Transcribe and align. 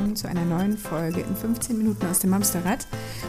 Willkommen 0.00 0.16
zu 0.16 0.28
einer 0.28 0.46
neuen 0.46 0.78
Folge 0.78 1.20
in 1.20 1.36
15 1.36 1.76
Minuten 1.76 2.06
aus 2.06 2.20
dem 2.20 2.30
Mamsterrad. 2.30 2.86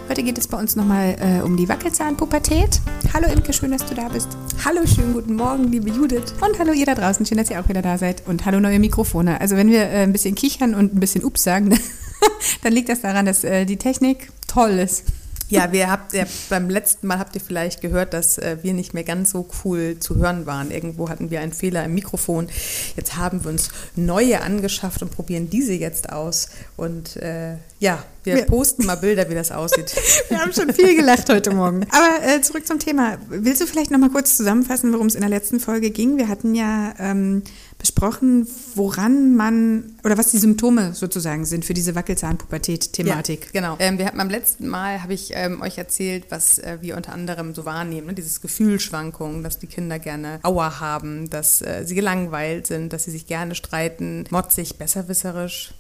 Heute 0.08 0.24
geht 0.24 0.38
es 0.38 0.48
bei 0.48 0.58
uns 0.58 0.78
nochmal 0.78 1.18
äh, 1.20 1.42
um 1.42 1.58
die 1.58 1.68
Wackelzahnpubertät. 1.68 2.80
Hallo 3.14 3.28
Imke, 3.28 3.52
schön, 3.52 3.72
dass 3.72 3.86
du 3.86 3.94
da 3.94 4.08
bist. 4.08 4.30
Hallo, 4.64 4.80
schönen 4.88 5.12
guten 5.12 5.36
Morgen, 5.36 5.66
liebe 5.66 5.90
Judith. 5.90 6.34
Und 6.40 6.58
hallo 6.60 6.72
ihr 6.72 6.86
da 6.86 6.96
draußen, 6.96 7.26
schön, 7.26 7.38
dass 7.38 7.50
ihr 7.50 7.60
auch 7.60 7.68
wieder 7.68 7.82
da 7.82 7.98
seid. 7.98 8.26
Und 8.26 8.46
hallo 8.46 8.62
neue 8.62 8.80
Mikrofone. 8.80 9.42
Also 9.42 9.58
wenn 9.58 9.70
wir 9.70 9.82
äh, 9.82 10.04
ein 10.04 10.14
bisschen 10.14 10.34
kichern 10.34 10.74
und 10.74 10.96
ein 10.96 11.02
bisschen 11.02 11.26
Ups 11.26 11.44
sagen, 11.44 11.78
dann 12.64 12.72
liegt 12.72 12.88
das 12.88 13.02
daran, 13.02 13.26
dass 13.26 13.44
äh, 13.44 13.66
die 13.66 13.76
Technik 13.76 14.32
toll 14.48 14.72
ist. 14.72 15.04
Ja, 15.52 15.72
wir 15.72 15.92
habt 15.92 16.14
ja, 16.14 16.26
beim 16.50 16.70
letzten 16.70 17.08
Mal 17.08 17.20
habt 17.20 17.36
ihr 17.36 17.42
vielleicht 17.42 17.82
gehört, 17.82 18.14
dass 18.14 18.38
äh, 18.38 18.58
wir 18.62 18.74
nicht 18.74 18.94
mehr 18.94 19.04
ganz 19.04 19.32
so 19.32 19.48
cool 19.64 19.98
zu 20.00 20.16
hören 20.16 20.46
waren. 20.46 20.72
Irgendwo 20.72 21.10
hatten 21.10 21.30
wir 21.30 21.42
einen 21.42 21.52
Fehler 21.52 21.84
im 21.84 21.94
Mikrofon. 21.94 22.48
Jetzt 22.96 23.18
haben 23.18 23.44
wir 23.44 23.52
uns 23.52 23.70
neue 23.96 24.42
angeschafft 24.42 25.02
und 25.02 25.12
probieren 25.12 25.50
diese 25.50 25.74
jetzt 25.74 26.12
aus. 26.12 26.50
Und 26.78 27.18
äh, 27.18 27.56
ja, 27.80 28.04
wir, 28.24 28.36
wir 28.36 28.46
posten 28.46 28.86
mal 28.86 28.96
Bilder, 28.96 29.30
wie 29.30 29.34
das 29.36 29.52
aussieht. 29.52 29.94
wir 30.30 30.40
haben 30.40 30.54
schon 30.54 30.74
viel 30.74 30.96
gelacht 30.96 31.30
heute 31.30 31.52
Morgen. 31.52 31.86
Aber 31.92 32.26
äh, 32.26 32.42
zurück 32.42 32.66
zum 32.66 32.80
Thema. 32.80 33.18
Willst 33.28 33.62
du 33.62 33.66
vielleicht 33.66 33.92
noch 33.92 34.00
mal 34.00 34.10
kurz 34.10 34.38
zusammenfassen, 34.38 34.94
worum 34.94 35.08
es 35.08 35.16
in 35.16 35.22
der 35.22 35.30
letzten 35.30 35.60
Folge 35.60 35.90
ging? 35.90 36.18
Wir 36.18 36.28
hatten 36.28 36.56
ja 36.56 36.94
ähm, 37.00 37.44
besprochen, 37.82 38.48
woran 38.76 39.36
man 39.36 39.96
oder 40.04 40.18
was 40.18 40.32
die 40.32 40.38
Symptome 40.38 40.94
sozusagen 40.94 41.46
sind 41.46 41.66
für 41.66 41.74
diese 41.74 41.96
Wackelzahnpubertät-Thematik. 41.96 43.46
Ja, 43.46 43.52
genau. 43.52 43.76
Ähm, 43.80 43.98
wir 43.98 44.06
hatten 44.06 44.18
beim 44.18 44.30
letzten 44.30 44.68
Mal 44.68 45.04
habe 45.04 45.14
ich 45.14 45.32
ähm, 45.34 45.62
euch 45.62 45.78
erzählt, 45.78 46.26
was 46.30 46.60
äh, 46.60 46.78
wir 46.82 46.96
unter 46.96 47.14
anderem 47.14 47.54
so 47.54 47.66
wahrnehmen, 47.66 48.08
ne? 48.08 48.14
dieses 48.14 48.42
Gefühlsschwankungen, 48.42 49.44
dass 49.44 49.60
die 49.60 49.68
Kinder 49.68 50.00
gerne 50.00 50.40
Auer 50.44 50.80
haben, 50.80 51.30
dass 51.30 51.62
äh, 51.62 51.84
sie 51.86 51.96
gelangweilt 51.96 52.68
sind, 52.68 52.94
dass 52.94 53.04
sie 53.06 53.12
sich 53.12 53.28
gerne 53.28 53.56
streiten, 53.56 54.26
motzig, 54.30 54.78
besserwisserisch 54.78 55.74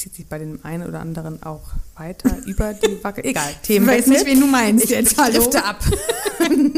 zieht 0.00 0.14
sich 0.14 0.26
bei 0.26 0.38
dem 0.38 0.60
einen 0.62 0.88
oder 0.88 1.00
anderen 1.00 1.42
auch 1.42 1.72
weiter 1.94 2.34
über 2.46 2.72
die 2.72 3.02
Wacke. 3.04 3.22
Egal, 3.22 3.54
Themen. 3.62 3.88
Ich 3.88 3.98
weiß 3.98 4.06
nicht, 4.06 4.26
wen 4.26 4.40
du 4.40 4.46
meinst. 4.46 4.84
Ich 4.84 4.90
jetzt 4.90 5.18
ab. 5.18 5.84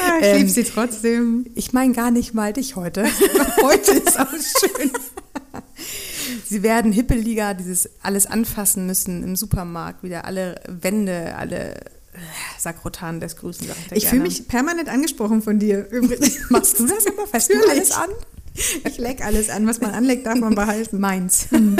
ah, 0.00 0.18
ich 0.20 0.26
ähm, 0.26 0.36
liebe 0.38 0.50
sie 0.50 0.64
trotzdem. 0.64 1.46
Ich 1.54 1.72
meine 1.72 1.92
gar 1.92 2.10
nicht 2.10 2.34
mal 2.34 2.52
dich 2.52 2.76
heute. 2.76 3.04
heute 3.62 3.92
ist 3.92 4.18
auch 4.18 4.30
schön. 4.30 4.90
Sie 6.46 6.62
werden 6.62 6.92
hippeliger, 6.92 7.54
dieses 7.54 7.88
alles 8.02 8.26
anfassen 8.26 8.86
müssen 8.86 9.22
im 9.22 9.36
Supermarkt, 9.36 10.02
wieder 10.02 10.24
alle 10.24 10.60
Wände, 10.68 11.34
alle 11.36 11.74
äh, 11.74 12.18
Sakrotan 12.58 13.20
des 13.20 13.36
Grüßen. 13.36 13.66
Ich, 13.90 14.04
ich 14.04 14.08
fühle 14.08 14.22
mich 14.22 14.48
permanent 14.48 14.88
angesprochen 14.88 15.42
von 15.42 15.58
dir. 15.58 15.88
Machst 16.50 16.78
du 16.78 16.86
das 16.86 17.06
immer 17.06 17.26
fest? 17.26 17.50
alles 17.70 17.90
an? 17.92 18.10
Ich 18.84 18.98
leck 18.98 19.24
alles 19.24 19.50
an, 19.50 19.66
was 19.66 19.80
man 19.80 19.90
anlegt, 19.90 20.26
darf 20.26 20.38
man 20.38 20.54
behalten. 20.54 21.00
Meins. 21.00 21.48
Hm. 21.50 21.76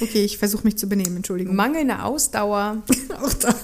Okay, 0.00 0.24
ich 0.24 0.38
versuche 0.38 0.64
mich 0.64 0.76
zu 0.76 0.88
benehmen, 0.88 1.16
Entschuldigung. 1.16 1.54
Mangelnde 1.54 2.02
Ausdauer. 2.02 2.82
Auch 3.22 3.32
da. 3.34 3.54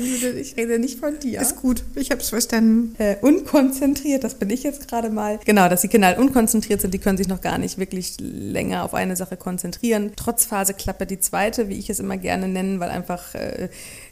Nein, 0.00 0.36
ich 0.38 0.56
rede 0.56 0.78
nicht 0.78 0.98
von 0.98 1.18
dir. 1.18 1.40
Ist 1.40 1.56
gut, 1.56 1.84
ich 1.94 2.10
habe 2.10 2.20
es 2.20 2.30
verstanden. 2.30 2.94
Äh, 2.98 3.16
unkonzentriert, 3.20 4.24
das 4.24 4.34
bin 4.34 4.50
ich 4.50 4.62
jetzt 4.62 4.88
gerade 4.88 5.10
mal. 5.10 5.38
Genau, 5.44 5.68
dass 5.68 5.82
die 5.82 5.88
Kinder 5.88 6.08
halt 6.08 6.18
unkonzentriert 6.18 6.80
sind, 6.80 6.94
die 6.94 6.98
können 6.98 7.18
sich 7.18 7.28
noch 7.28 7.40
gar 7.40 7.58
nicht 7.58 7.78
wirklich 7.78 8.16
länger 8.18 8.84
auf 8.84 8.94
eine 8.94 9.16
Sache 9.16 9.36
konzentrieren. 9.36 10.12
Trotzphaseklappe 10.16 11.06
die 11.06 11.20
zweite, 11.20 11.68
wie 11.68 11.78
ich 11.78 11.90
es 11.90 12.00
immer 12.00 12.16
gerne 12.16 12.48
nenne, 12.48 12.80
weil 12.80 12.90
einfach 12.90 13.34
äh, 13.34 13.68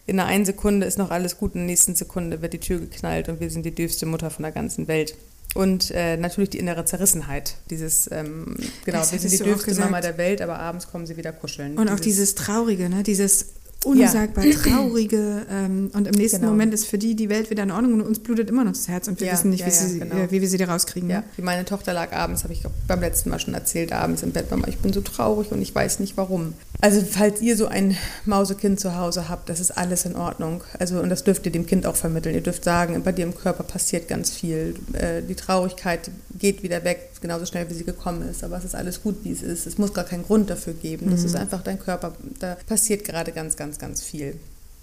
in 0.07 0.19
einer 0.19 0.29
einen 0.29 0.45
Sekunde 0.45 0.87
ist 0.87 0.99
noch 0.99 1.11
alles 1.11 1.37
gut, 1.37 1.55
in 1.55 1.61
der 1.61 1.67
nächsten 1.67 1.95
Sekunde 1.95 2.43
wird 2.43 2.53
die 2.53 2.61
Tür 2.61 2.79
geknallt 2.79 3.29
und 3.29 3.41
wir 3.41 3.51
sind 3.51 3.65
die 3.65 3.75
dürfste 3.75 4.07
Mutter 4.07 4.31
von 4.31 4.43
der 4.43 4.53
ganzen 4.53 4.89
Welt. 4.89 5.15
Und 5.55 5.91
äh, 5.93 6.17
natürlich 6.17 6.51
die 6.51 6.59
innere 6.59 6.85
Zerrissenheit. 6.85 7.55
Dieses, 7.71 8.09
ähm, 8.13 8.57
genau, 8.85 8.99
wir 8.99 9.19
sind 9.19 9.33
die 9.33 9.39
dürfste 9.39 9.75
Mama 9.77 10.01
der 10.01 10.19
Welt, 10.19 10.43
aber 10.43 10.59
abends 10.59 10.91
kommen 10.91 11.07
sie 11.07 11.17
wieder 11.17 11.33
kuscheln. 11.33 11.79
Und 11.79 11.87
dieses, 11.87 11.99
auch 11.99 12.01
dieses 12.01 12.35
Traurige, 12.35 12.89
ne? 12.89 13.03
dieses 13.03 13.47
unsagbar 13.89 14.45
ja. 14.45 14.57
traurige 14.57 15.47
ähm, 15.51 15.91
und 15.95 16.07
im 16.07 16.15
nächsten 16.15 16.41
genau. 16.41 16.53
Moment 16.53 16.75
ist 16.75 16.87
für 16.87 16.99
die 16.99 17.15
die 17.15 17.29
Welt 17.29 17.51
wieder 17.51 17.63
in 17.63 17.71
Ordnung 17.71 17.95
und 17.95 18.03
uns 18.03 18.19
blutet 18.19 18.51
immer 18.51 18.65
noch 18.65 18.73
das 18.73 18.89
Herz 18.89 19.09
und 19.09 19.21
wir 19.21 19.29
ja, 19.29 19.33
wissen 19.33 19.51
nicht, 19.51 19.61
ja, 19.61 19.67
wie, 19.67 19.71
sie, 19.71 19.99
genau. 19.99 20.15
äh, 20.15 20.31
wie, 20.31 20.41
wir 20.41 20.49
sie 20.49 20.59
da 20.59 20.67
rauskriegen. 20.67 21.09
Ja, 21.11 21.25
wie 21.37 21.43
meine 21.43 21.65
Tochter 21.65 21.93
lag 21.93 22.13
abends, 22.13 22.45
habe 22.45 22.53
ich 22.53 22.63
beim 22.87 23.01
letzten 23.01 23.31
Mal 23.31 23.39
schon 23.39 23.55
erzählt, 23.55 23.93
abends 23.93 24.23
im 24.23 24.33
Bett, 24.33 24.51
Mama, 24.51 24.69
ich 24.69 24.79
bin 24.79 24.93
so 24.93 25.01
traurig 25.01 25.51
und 25.53 25.63
ich 25.63 25.75
weiß 25.75 26.01
nicht 26.01 26.17
warum. 26.17 26.55
Also 26.81 27.03
falls 27.03 27.41
ihr 27.41 27.57
so 27.57 27.67
ein 27.67 27.97
Mausekind 28.25 28.79
zu 28.79 28.97
Hause 28.97 29.29
habt, 29.29 29.49
das 29.49 29.59
ist 29.59 29.73
alles 29.73 30.05
in 30.05 30.15
Ordnung. 30.15 30.63
Also 30.79 31.01
und 31.01 31.09
das 31.09 31.25
dürft 31.25 31.45
ihr 31.47 31.51
dem 31.51 31.67
Kind 31.67 31.87
auch 31.87 31.97
vermitteln. 31.97 32.35
Ihr 32.35 32.41
dürft 32.41 32.63
sagen, 32.63 33.03
bei 33.03 33.11
dir 33.11 33.25
im 33.25 33.35
Körper 33.35 33.65
passiert 33.65 34.07
ganz 34.07 34.31
viel. 34.31 34.77
Äh, 34.93 35.23
die 35.23 35.35
Traurigkeit 35.35 36.11
geht 36.39 36.63
wieder 36.63 36.85
weg, 36.85 37.11
genauso 37.21 37.47
schnell 37.47 37.69
wie 37.69 37.75
sie 37.75 37.85
gekommen 37.85 38.23
ist. 38.29 38.45
Aber 38.45 38.59
es 38.59 38.65
ist 38.65 38.77
alles 38.77 39.03
gut, 39.03 39.17
wie 39.25 39.33
es 39.33 39.43
ist. 39.43 39.67
Es 39.67 39.77
muss 39.79 39.93
gar 39.93 40.05
keinen 40.05 40.23
Grund 40.23 40.51
dafür 40.51 40.73
geben. 40.73 41.11
Das 41.11 41.21
mhm. 41.21 41.27
ist 41.27 41.37
einfach 41.37 41.63
dein 41.63 41.81
Körper. 41.81 42.13
Da 42.39 42.57
passiert 42.67 43.05
gerade 43.05 43.33
ganz, 43.33 43.57
ganz, 43.57 43.79
ganz 43.79 44.03
viel. 44.03 44.39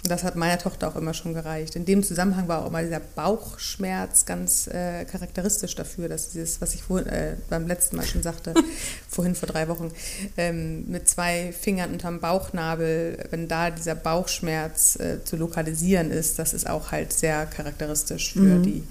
Und 0.06 0.12
das 0.12 0.24
hat 0.24 0.36
meiner 0.36 0.60
Tochter 0.60 0.88
auch 0.88 0.96
immer 0.98 1.16
schon 1.16 1.34
gereicht. 1.34 1.76
In 1.76 1.84
dem 1.84 2.04
Zusammenhang 2.04 2.48
war 2.48 2.62
auch 2.62 2.68
immer 2.68 2.84
dieser 2.84 3.00
Bauchschmerz 3.00 4.28
ganz 4.28 4.68
äh, 4.68 5.04
charakteristisch 5.06 5.74
dafür, 5.74 6.08
dass 6.08 6.30
dieses, 6.30 6.62
was 6.62 6.76
ich 6.76 6.84
vor, 6.84 7.00
äh, 7.08 7.38
beim 7.50 7.66
letzten 7.66 7.96
Mal 7.96 8.06
schon 8.06 8.22
sagte, 8.22 8.54
vorhin 9.10 9.34
vor 9.34 9.48
drei 9.48 9.68
Wochen, 9.68 9.92
ähm, 10.38 10.86
mit 10.88 11.10
zwei 11.10 11.52
Fingern 11.60 11.92
unterm 11.92 12.20
Bauchnabel, 12.20 13.18
wenn 13.32 13.48
da 13.48 13.72
dieser 13.72 13.96
Bauchschmerz 13.96 14.96
äh, 15.00 15.24
zu 15.24 15.38
lokalisieren 15.38 16.12
ist, 16.12 16.38
das 16.38 16.54
ist 16.54 16.70
auch 16.70 16.92
halt 16.92 17.12
sehr 17.12 17.48
charakteristisch 17.48 18.34
für 18.34 18.42
mhm. 18.42 18.62
die 18.62 18.84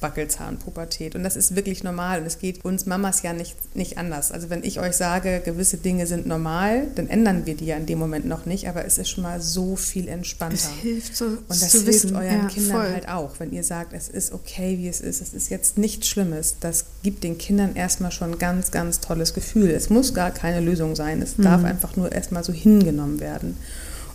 Wackelzahnpubertät. 0.00 1.14
Und 1.14 1.22
das 1.22 1.36
ist 1.36 1.56
wirklich 1.56 1.82
normal 1.82 2.20
und 2.20 2.26
es 2.26 2.38
geht 2.38 2.64
uns 2.64 2.86
Mamas 2.86 3.22
ja 3.22 3.32
nicht, 3.32 3.56
nicht 3.74 3.98
anders. 3.98 4.32
Also 4.32 4.50
wenn 4.50 4.64
ich 4.64 4.80
euch 4.80 4.96
sage, 4.96 5.40
gewisse 5.44 5.76
Dinge 5.76 6.06
sind 6.06 6.26
normal, 6.26 6.88
dann 6.94 7.08
ändern 7.08 7.46
wir 7.46 7.54
die 7.54 7.66
ja 7.66 7.76
in 7.76 7.86
dem 7.86 7.98
Moment 7.98 8.26
noch 8.26 8.46
nicht, 8.46 8.68
aber 8.68 8.84
es 8.84 8.98
ist 8.98 9.10
schon 9.10 9.22
mal 9.22 9.40
so 9.40 9.76
viel 9.76 10.08
entspannter. 10.08 10.56
Es 10.56 10.68
hilft 10.82 11.16
so 11.16 11.24
Und 11.26 11.40
das 11.48 11.72
hilft 11.72 11.86
wissen. 11.86 12.16
euren 12.16 12.42
ja, 12.42 12.46
Kindern 12.46 12.76
voll. 12.76 12.92
halt 12.92 13.08
auch, 13.08 13.38
wenn 13.38 13.52
ihr 13.52 13.64
sagt, 13.64 13.92
es 13.92 14.08
ist 14.08 14.32
okay, 14.32 14.78
wie 14.78 14.88
es 14.88 15.00
ist, 15.00 15.20
es 15.20 15.34
ist 15.34 15.50
jetzt 15.50 15.78
nichts 15.78 16.08
Schlimmes. 16.08 16.56
Das 16.60 16.86
gibt 17.02 17.24
den 17.24 17.38
Kindern 17.38 17.76
erstmal 17.76 18.12
schon 18.12 18.32
ein 18.32 18.38
ganz, 18.38 18.70
ganz 18.70 19.00
tolles 19.00 19.34
Gefühl. 19.34 19.70
Es 19.70 19.90
muss 19.90 20.14
gar 20.14 20.30
keine 20.30 20.60
Lösung 20.60 20.96
sein. 20.96 21.22
Es 21.22 21.38
mhm. 21.38 21.42
darf 21.42 21.64
einfach 21.64 21.96
nur 21.96 22.12
erstmal 22.12 22.44
so 22.44 22.52
hingenommen 22.52 23.20
werden 23.20 23.56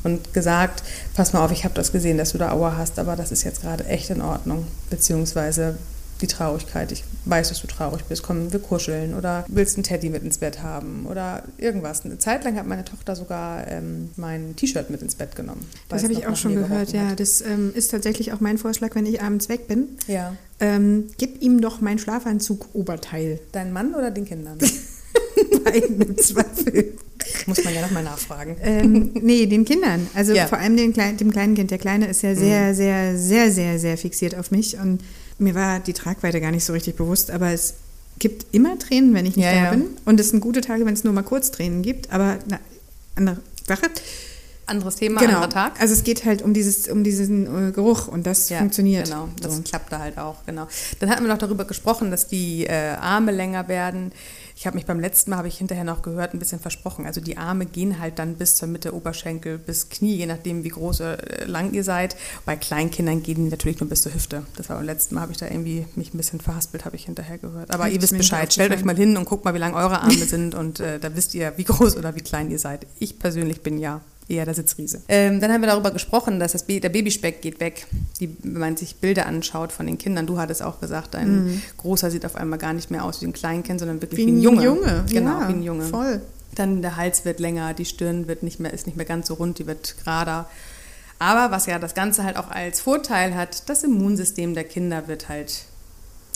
und 0.05 0.33
gesagt, 0.33 0.83
pass 1.16 1.33
mal 1.33 1.43
auf, 1.43 1.51
ich 1.51 1.66
habe 1.66 1.73
das 1.73 1.91
gesehen, 1.91 2.17
dass 2.17 2.31
du 2.31 2.38
da 2.38 2.51
Aua 2.51 2.77
hast, 2.77 2.99
aber 2.99 3.16
das 3.16 3.31
ist 3.31 3.43
jetzt 3.43 3.61
gerade 3.61 3.85
echt 3.85 4.09
in 4.11 4.21
Ordnung. 4.21 4.67
Beziehungsweise 4.89 5.75
die 6.21 6.27
Traurigkeit, 6.27 6.91
ich 6.91 7.03
weiß, 7.25 7.49
dass 7.49 7.59
du 7.59 7.67
traurig 7.67 8.05
bist, 8.05 8.23
komm, 8.23 8.53
wir 8.53 8.59
kuscheln 8.59 9.16
oder 9.16 9.43
willst 9.49 9.75
einen 9.75 9.83
Teddy 9.83 10.09
mit 10.09 10.23
ins 10.23 10.38
Bett 10.38 10.61
haben 10.61 11.05
oder 11.07 11.43
irgendwas. 11.57 12.05
Eine 12.05 12.19
Zeit 12.19 12.45
lang 12.45 12.55
hat 12.55 12.67
meine 12.67 12.85
Tochter 12.85 13.16
sogar 13.16 13.67
ähm, 13.67 14.11
mein 14.16 14.55
T-Shirt 14.55 14.89
mit 14.89 15.01
ins 15.01 15.16
Bett 15.16 15.35
genommen. 15.35 15.66
Das 15.89 16.03
habe 16.03 16.13
ich 16.13 16.25
auch 16.27 16.37
schon 16.37 16.55
gehört, 16.55 16.93
ja. 16.93 17.09
Hat. 17.09 17.19
Das 17.19 17.41
ähm, 17.41 17.73
ist 17.75 17.91
tatsächlich 17.91 18.31
auch 18.31 18.39
mein 18.39 18.57
Vorschlag, 18.57 18.95
wenn 18.95 19.05
ich 19.05 19.22
abends 19.22 19.49
weg 19.49 19.67
bin. 19.67 19.89
Ja. 20.07 20.35
Ähm, 20.59 21.07
gib 21.17 21.41
ihm 21.41 21.59
doch 21.59 21.81
mein 21.81 21.99
Schlafanzug-Oberteil. 21.99 23.39
Dein 23.51 23.73
Mann 23.73 23.93
oder 23.93 24.11
den 24.11 24.25
Kindern? 24.25 24.57
Beiden 25.66 26.01
im 26.01 26.17
Zweifel. 26.17 26.93
Muss 27.45 27.63
man 27.63 27.73
ja 27.73 27.81
nochmal 27.81 28.03
nachfragen. 28.03 28.57
Ähm, 28.66 29.11
nee, 29.13 29.45
den 29.45 29.66
Kindern. 29.66 30.07
Also 30.13 30.33
ja. 30.33 30.47
vor 30.47 30.57
allem 30.57 30.75
den 30.75 30.94
Klein, 30.94 31.17
dem 31.17 31.31
kleinen 31.31 31.56
Kind. 31.56 31.72
Der 31.72 31.78
Kleine 31.78 32.07
ist 32.07 32.23
ja 32.23 32.35
sehr, 32.35 32.72
mhm. 32.72 32.75
sehr, 32.75 33.17
sehr, 33.17 33.51
sehr, 33.51 33.79
sehr 33.79 33.97
fixiert 33.97 34.35
auf 34.35 34.51
mich. 34.51 34.78
Und 34.78 35.01
mir 35.38 35.53
war 35.53 35.79
die 35.79 35.94
Tragweite 35.94 36.41
gar 36.41 36.51
nicht 36.51 36.66
so 36.66 36.73
richtig 36.73 36.95
bewusst, 36.95 37.31
aber 37.31 37.51
es 37.51 37.75
gibt 38.19 38.47
immer 38.53 38.79
Tränen, 38.79 39.13
wenn 39.13 39.25
ich 39.25 39.35
nicht 39.35 39.45
ja, 39.45 39.51
da 39.51 39.64
ja. 39.66 39.72
bin. 39.72 39.87
Und 40.05 40.19
es 40.19 40.29
sind 40.29 40.40
gute 40.40 40.61
Tage, 40.61 40.85
wenn 40.85 40.93
es 40.93 41.03
nur 41.03 41.14
mal 41.14 41.23
kurz 41.23 41.52
Tränen 41.52 41.81
gibt. 41.81 42.11
Aber 42.11 42.40
na, 42.47 42.59
andere 43.16 43.37
Sache. 43.67 43.87
Anderes 44.67 44.96
Thema, 44.96 45.19
genau. 45.19 45.35
anderer 45.35 45.49
Tag. 45.49 45.79
Also 45.79 45.93
es 45.93 46.03
geht 46.03 46.25
halt 46.25 46.41
um, 46.41 46.53
dieses, 46.53 46.87
um 46.87 47.03
diesen 47.03 47.69
äh, 47.69 47.72
Geruch 47.72 48.08
und 48.08 48.25
das 48.25 48.49
ja, 48.49 48.58
funktioniert. 48.58 49.05
Genau, 49.05 49.29
das 49.40 49.58
so. 49.58 49.61
klappt 49.61 49.91
da 49.91 49.99
halt 49.99 50.17
auch, 50.17 50.43
genau. 50.46 50.67
Dann 50.99 51.09
hatten 51.09 51.23
wir 51.23 51.29
noch 51.29 51.37
darüber 51.37 51.66
gesprochen, 51.66 52.09
dass 52.09 52.28
die 52.28 52.66
äh, 52.66 52.96
Arme 52.99 53.31
länger 53.31 53.67
werden. 53.67 54.11
Ich 54.57 54.66
habe 54.66 54.75
mich 54.75 54.85
beim 54.85 55.02
letzten 55.02 55.31
Mal, 55.31 55.37
habe 55.37 55.49
ich 55.49 55.57
hinterher 55.57 55.84
noch 55.84 56.02
gehört, 56.02 56.34
ein 56.34 56.40
bisschen 56.40 56.61
versprochen. 56.61 57.05
Also 57.05 57.19
die 57.19 57.37
Arme 57.37 57.66
gehen 57.66 57.99
halt 57.99 58.19
dann 58.19 58.35
bis 58.35 58.55
zur 58.55 58.69
Mitte 58.69 58.96
Oberschenkel, 58.96 59.57
bis 59.57 59.90
Knie, 59.90 60.16
je 60.16 60.25
nachdem 60.25 60.63
wie 60.63 60.69
groß 60.69 61.02
oder 61.02 61.41
äh, 61.41 61.46
lang 61.46 61.73
ihr 61.73 61.84
seid. 61.84 62.16
Bei 62.46 62.55
Kleinkindern 62.55 63.22
gehen 63.22 63.43
die 63.43 63.52
natürlich 63.52 63.81
nur 63.81 63.90
bis 63.90 64.03
zur 64.03 64.13
Hüfte. 64.13 64.43
Das 64.55 64.69
war 64.69 64.78
beim 64.78 64.85
letzten 64.85 65.16
Mal, 65.16 65.22
habe 65.22 65.34
ich 65.34 65.37
da 65.37 65.47
irgendwie 65.47 65.85
mich 65.96 66.13
ein 66.13 66.17
bisschen 66.17 66.40
verhaspelt, 66.40 66.85
habe 66.85 66.96
ich 66.96 67.03
hinterher 67.03 67.37
gehört. 67.37 67.69
Aber 67.72 67.90
ihr 67.90 68.02
wisst 68.02 68.17
Bescheid. 68.17 68.52
Stellt 68.53 68.72
euch 68.72 68.85
mal 68.85 68.96
hin 68.96 69.17
und 69.17 69.25
guckt 69.25 69.43
mal, 69.43 69.53
wie 69.53 69.59
lang 69.59 69.73
eure 69.73 69.99
Arme 69.99 70.13
sind 70.25 70.55
und 70.55 70.79
äh, 70.79 70.99
da 70.99 71.13
wisst 71.16 71.35
ihr, 71.35 71.53
wie 71.57 71.66
groß 71.66 71.97
oder 71.97 72.16
wie 72.16 72.22
klein 72.22 72.49
ihr 72.49 72.59
seid. 72.59 72.87
Ich 72.97 73.19
persönlich 73.19 73.61
bin 73.61 73.78
ja 73.78 73.99
eher 74.27 74.45
der 74.45 74.53
Sitzriese. 74.53 75.01
Ähm, 75.07 75.39
dann 75.39 75.51
haben 75.51 75.61
wir 75.61 75.67
darüber 75.67 75.91
gesprochen, 75.91 76.39
dass 76.39 76.53
das 76.53 76.66
der 76.66 76.89
Babyspeck 76.89 77.41
geht 77.41 77.59
weg. 77.59 77.87
Die, 78.19 78.35
wenn 78.43 78.59
man 78.59 78.77
sich 78.77 78.95
Bilder 78.95 79.25
anschaut 79.25 79.72
von 79.72 79.85
den 79.85 79.97
Kindern, 79.97 80.25
du 80.25 80.37
hattest 80.37 80.63
auch 80.63 80.79
gesagt, 80.79 81.13
dein 81.13 81.45
mhm. 81.45 81.61
Großer 81.77 82.09
sieht 82.11 82.25
auf 82.25 82.35
einmal 82.35 82.59
gar 82.59 82.73
nicht 82.73 82.91
mehr 82.91 83.03
aus 83.03 83.22
wie 83.22 83.27
ein 83.27 83.33
Kleinkind, 83.33 83.79
sondern 83.79 84.01
wirklich 84.01 84.19
wie, 84.19 84.27
wie 84.27 84.31
ein 84.31 84.41
Junge. 84.41 84.63
Junge. 84.63 85.05
Genau, 85.09 85.41
ja, 85.41 85.49
wie 85.49 85.53
ein 85.53 85.63
Junge. 85.63 85.85
Voll. 85.85 86.22
Dann 86.55 86.81
der 86.81 86.95
Hals 86.95 87.25
wird 87.25 87.39
länger, 87.39 87.73
die 87.73 87.85
Stirn 87.85 88.27
wird 88.27 88.41
nicht 88.41 88.59
mehr, 88.59 88.73
ist 88.73 88.87
nicht 88.87 88.95
mehr 88.95 89.05
ganz 89.05 89.27
so 89.27 89.35
rund, 89.35 89.59
die 89.59 89.67
wird 89.67 89.95
gerader. 89.99 90.49
Aber 91.19 91.51
was 91.51 91.66
ja 91.66 91.79
das 91.79 91.93
Ganze 91.93 92.23
halt 92.23 92.37
auch 92.37 92.49
als 92.49 92.81
Vorteil 92.81 93.35
hat, 93.35 93.69
das 93.69 93.83
Immunsystem 93.83 94.53
der 94.53 94.63
Kinder 94.63 95.07
wird 95.07 95.29
halt 95.29 95.63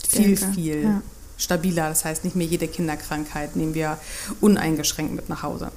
viel, 0.06 0.36
Stärker. 0.36 0.54
viel 0.54 0.82
ja 0.82 1.02
stabiler. 1.40 1.88
Das 1.88 2.04
heißt, 2.04 2.24
nicht 2.24 2.36
mehr 2.36 2.46
jede 2.46 2.68
Kinderkrankheit 2.68 3.56
nehmen 3.56 3.74
wir 3.74 3.98
uneingeschränkt 4.40 5.14
mit 5.14 5.28
nach 5.28 5.42
Hause. 5.42 5.72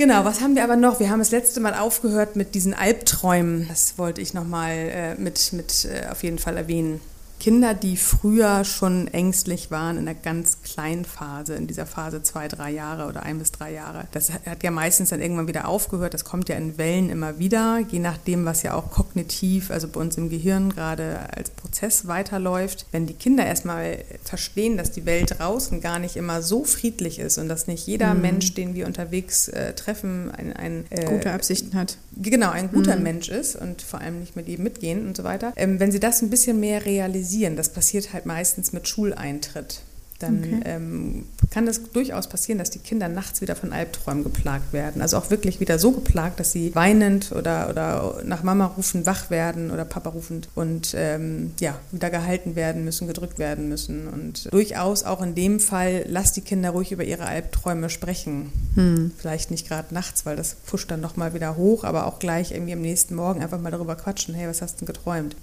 Genau, 0.00 0.24
was 0.24 0.40
haben 0.40 0.54
wir 0.54 0.64
aber 0.64 0.76
noch? 0.76 0.98
Wir 0.98 1.10
haben 1.10 1.18
das 1.18 1.30
letzte 1.30 1.60
Mal 1.60 1.74
aufgehört 1.74 2.34
mit 2.34 2.54
diesen 2.54 2.72
Albträumen. 2.72 3.68
Das 3.68 3.98
wollte 3.98 4.22
ich 4.22 4.32
nochmal 4.32 4.70
äh, 4.72 5.14
mit, 5.16 5.52
mit 5.52 5.84
äh, 5.84 6.08
auf 6.08 6.22
jeden 6.22 6.38
Fall 6.38 6.56
erwähnen. 6.56 7.02
Kinder, 7.40 7.74
die 7.74 7.96
früher 7.96 8.64
schon 8.64 9.08
ängstlich 9.08 9.70
waren 9.70 9.96
in 9.96 10.04
der 10.04 10.14
ganz 10.14 10.58
kleinen 10.62 11.04
Phase, 11.04 11.54
in 11.54 11.66
dieser 11.66 11.86
Phase 11.86 12.22
zwei, 12.22 12.46
drei 12.46 12.70
Jahre 12.70 13.08
oder 13.08 13.22
ein 13.22 13.38
bis 13.38 13.50
drei 13.50 13.72
Jahre. 13.72 14.04
Das 14.12 14.30
hat 14.30 14.62
ja 14.62 14.70
meistens 14.70 15.08
dann 15.08 15.20
irgendwann 15.20 15.48
wieder 15.48 15.66
aufgehört. 15.66 16.14
Das 16.14 16.24
kommt 16.24 16.48
ja 16.48 16.56
in 16.56 16.76
Wellen 16.78 17.10
immer 17.10 17.38
wieder, 17.38 17.80
je 17.90 17.98
nachdem, 17.98 18.44
was 18.44 18.62
ja 18.62 18.74
auch 18.74 18.90
kognitiv, 18.90 19.70
also 19.70 19.88
bei 19.88 20.00
uns 20.00 20.16
im 20.18 20.28
Gehirn 20.28 20.70
gerade 20.70 21.18
als 21.34 21.50
Prozess 21.50 22.06
weiterläuft. 22.06 22.86
Wenn 22.92 23.06
die 23.06 23.14
Kinder 23.14 23.46
erstmal 23.46 24.04
verstehen, 24.22 24.76
dass 24.76 24.90
die 24.92 25.06
Welt 25.06 25.38
draußen 25.38 25.80
gar 25.80 25.98
nicht 25.98 26.16
immer 26.16 26.42
so 26.42 26.64
friedlich 26.64 27.18
ist 27.18 27.38
und 27.38 27.48
dass 27.48 27.66
nicht 27.66 27.86
jeder 27.86 28.14
mhm. 28.14 28.20
Mensch, 28.20 28.54
den 28.54 28.74
wir 28.74 28.86
unterwegs 28.86 29.48
äh, 29.48 29.72
treffen, 29.72 30.30
ein, 30.30 30.52
ein 30.52 30.84
äh, 30.90 31.06
gute 31.06 31.32
Absichten 31.32 31.74
hat. 31.74 31.96
Genau, 32.16 32.50
ein 32.50 32.70
guter 32.70 32.96
mhm. 32.96 33.02
Mensch 33.02 33.28
ist 33.28 33.56
und 33.56 33.82
vor 33.82 34.00
allem 34.00 34.20
nicht 34.20 34.36
mit 34.36 34.48
jedem 34.48 34.64
mitgehen 34.64 35.06
und 35.06 35.16
so 35.16 35.24
weiter. 35.24 35.52
Ähm, 35.56 35.78
wenn 35.78 35.92
sie 35.92 36.00
das 36.00 36.22
ein 36.22 36.30
bisschen 36.30 36.58
mehr 36.58 36.84
realisieren. 36.84 37.56
Das 37.56 37.68
passiert 37.68 38.12
halt 38.12 38.26
meistens 38.26 38.72
mit 38.72 38.88
Schuleintritt 38.88 39.82
dann 40.22 40.38
okay. 40.38 40.60
ähm, 40.64 41.24
kann 41.50 41.66
es 41.66 41.82
durchaus 41.92 42.28
passieren, 42.28 42.58
dass 42.58 42.70
die 42.70 42.78
Kinder 42.78 43.08
nachts 43.08 43.40
wieder 43.40 43.56
von 43.56 43.72
Albträumen 43.72 44.22
geplagt 44.22 44.72
werden. 44.72 45.02
Also 45.02 45.16
auch 45.16 45.30
wirklich 45.30 45.60
wieder 45.60 45.78
so 45.78 45.92
geplagt, 45.92 46.38
dass 46.38 46.52
sie 46.52 46.74
weinend 46.74 47.32
oder, 47.32 47.68
oder 47.70 48.22
nach 48.24 48.42
Mama 48.42 48.66
rufen 48.66 49.06
wach 49.06 49.30
werden 49.30 49.70
oder 49.70 49.84
Papa 49.84 50.10
rufend 50.10 50.48
und 50.54 50.94
ähm, 50.96 51.52
ja, 51.58 51.78
wieder 51.90 52.10
gehalten 52.10 52.54
werden 52.54 52.84
müssen, 52.84 53.06
gedrückt 53.06 53.38
werden 53.38 53.68
müssen. 53.68 54.06
Und 54.08 54.52
durchaus 54.52 55.02
auch 55.02 55.22
in 55.22 55.34
dem 55.34 55.58
Fall, 55.58 56.04
lasst 56.06 56.36
die 56.36 56.42
Kinder 56.42 56.70
ruhig 56.70 56.92
über 56.92 57.04
ihre 57.04 57.24
Albträume 57.24 57.90
sprechen. 57.90 58.52
Hm. 58.74 59.12
Vielleicht 59.16 59.50
nicht 59.50 59.66
gerade 59.66 59.92
nachts, 59.94 60.26
weil 60.26 60.36
das 60.36 60.54
pusht 60.54 60.90
dann 60.90 61.00
nochmal 61.00 61.34
wieder 61.34 61.56
hoch, 61.56 61.84
aber 61.84 62.06
auch 62.06 62.18
gleich 62.18 62.52
irgendwie 62.52 62.74
am 62.74 62.82
nächsten 62.82 63.14
Morgen 63.14 63.42
einfach 63.42 63.60
mal 63.60 63.70
darüber 63.70 63.96
quatschen, 63.96 64.34
hey, 64.34 64.48
was 64.48 64.62
hast 64.62 64.76
du 64.76 64.84
denn 64.84 64.94
geträumt? 64.94 65.34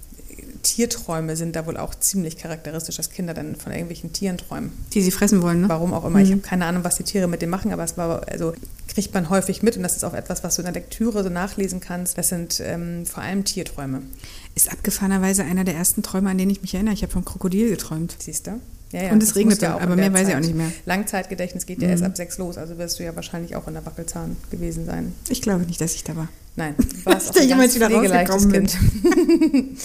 Tierträume 0.62 1.36
sind 1.36 1.56
da 1.56 1.66
wohl 1.66 1.76
auch 1.76 1.94
ziemlich 1.94 2.36
charakteristisch, 2.36 2.96
dass 2.96 3.10
Kinder 3.10 3.34
dann 3.34 3.56
von 3.56 3.72
irgendwelchen 3.72 4.12
Tieren 4.12 4.38
träumen. 4.38 4.72
Die 4.92 5.02
sie 5.02 5.10
fressen 5.10 5.42
wollen, 5.42 5.62
ne? 5.62 5.68
Warum 5.68 5.94
auch 5.94 6.04
immer. 6.04 6.18
Mhm. 6.18 6.24
Ich 6.24 6.30
habe 6.32 6.40
keine 6.40 6.66
Ahnung, 6.66 6.84
was 6.84 6.96
die 6.96 7.04
Tiere 7.04 7.28
mit 7.28 7.42
dem 7.42 7.50
machen, 7.50 7.72
aber 7.72 7.84
es 7.84 7.96
war, 7.96 8.28
also 8.28 8.52
kriegt 8.88 9.14
man 9.14 9.30
häufig 9.30 9.62
mit 9.62 9.76
und 9.76 9.82
das 9.82 9.96
ist 9.96 10.04
auch 10.04 10.14
etwas, 10.14 10.44
was 10.44 10.56
du 10.56 10.62
in 10.62 10.66
der 10.66 10.74
Lektüre 10.74 11.22
so 11.22 11.28
nachlesen 11.28 11.80
kannst. 11.80 12.18
Das 12.18 12.28
sind 12.28 12.60
ähm, 12.64 13.06
vor 13.06 13.22
allem 13.22 13.44
Tierträume. 13.44 14.02
Ist 14.54 14.72
abgefahrenerweise 14.72 15.44
einer 15.44 15.64
der 15.64 15.74
ersten 15.74 16.02
Träume, 16.02 16.30
an 16.30 16.38
den 16.38 16.50
ich 16.50 16.62
mich 16.62 16.74
erinnere. 16.74 16.94
Ich 16.94 17.02
habe 17.02 17.12
vom 17.12 17.24
Krokodil 17.24 17.70
geträumt. 17.70 18.16
Siehst 18.18 18.46
du? 18.46 18.60
Ja, 18.92 19.02
ja, 19.02 19.12
und 19.12 19.22
es 19.22 19.36
regnet 19.36 19.60
ja 19.60 19.76
auch, 19.76 19.80
aber 19.82 19.96
mehr 19.96 20.12
weiß 20.12 20.22
Zeit. 20.22 20.28
ich 20.30 20.34
auch 20.36 20.40
nicht 20.40 20.54
mehr. 20.54 20.72
Langzeitgedächtnis 20.86 21.66
geht 21.66 21.82
ja 21.82 21.88
mhm. 21.88 21.92
erst 21.92 22.04
ab 22.04 22.16
sechs 22.16 22.38
los, 22.38 22.56
also 22.56 22.78
wirst 22.78 22.98
du 22.98 23.04
ja 23.04 23.14
wahrscheinlich 23.14 23.54
auch 23.54 23.68
in 23.68 23.74
der 23.74 23.84
Wackelzahn 23.84 24.36
gewesen 24.50 24.86
sein. 24.86 25.12
Ich 25.28 25.42
glaube 25.42 25.64
nicht, 25.64 25.80
dass 25.80 25.94
ich 25.94 26.04
da 26.04 26.16
war. 26.16 26.28
Nein, 26.56 26.74
du 26.78 27.06
warst 27.06 27.30
auch 27.30 27.40
ein 27.40 27.48
ganz 27.48 27.76
pflegeleichtes 27.76 28.48
Kind. 28.48 28.70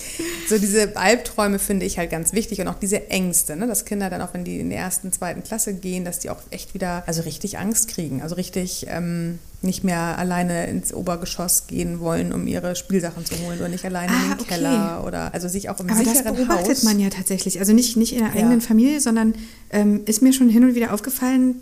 so 0.49 0.57
diese 0.57 0.97
Albträume 0.97 1.59
finde 1.59 1.85
ich 1.85 1.97
halt 1.97 2.09
ganz 2.09 2.33
wichtig 2.33 2.61
und 2.61 2.67
auch 2.67 2.79
diese 2.79 3.09
Ängste, 3.09 3.55
ne? 3.55 3.67
dass 3.67 3.85
Kinder 3.85 4.09
dann 4.09 4.21
auch, 4.21 4.33
wenn 4.33 4.43
die 4.43 4.59
in 4.59 4.69
die 4.69 4.75
ersten, 4.75 5.11
zweiten 5.11 5.43
Klasse 5.43 5.73
gehen, 5.73 6.03
dass 6.03 6.19
die 6.19 6.29
auch 6.29 6.39
echt 6.49 6.73
wieder, 6.73 7.03
also 7.05 7.21
richtig 7.21 7.59
Angst 7.59 7.89
kriegen, 7.89 8.21
also 8.21 8.35
richtig 8.35 8.87
ähm, 8.89 9.39
nicht 9.61 9.83
mehr 9.83 10.17
alleine 10.17 10.67
ins 10.67 10.93
Obergeschoss 10.93 11.67
gehen 11.67 11.99
wollen, 11.99 12.33
um 12.33 12.47
ihre 12.47 12.75
Spielsachen 12.75 13.25
zu 13.25 13.35
holen 13.39 13.59
oder 13.59 13.69
nicht 13.69 13.85
alleine 13.85 14.11
ah, 14.11 14.15
in 14.15 14.29
den 14.31 14.39
okay. 14.39 14.45
Keller 14.49 15.03
oder 15.05 15.33
also 15.33 15.47
sich 15.47 15.69
auch 15.69 15.79
im 15.79 15.89
Aber 15.89 15.97
sicheren 15.97 16.23
das 16.23 16.35
beobachtet 16.35 16.77
Haus. 16.77 16.83
man 16.83 16.99
ja 16.99 17.09
tatsächlich, 17.09 17.59
also 17.59 17.71
nicht, 17.73 17.95
nicht 17.95 18.13
in 18.13 18.19
der 18.19 18.33
eigenen 18.33 18.59
ja. 18.59 18.65
Familie, 18.65 18.99
sondern 18.99 19.35
ähm, 19.69 20.01
ist 20.05 20.21
mir 20.21 20.33
schon 20.33 20.49
hin 20.49 20.63
und 20.63 20.75
wieder 20.75 20.93
aufgefallen, 20.93 21.61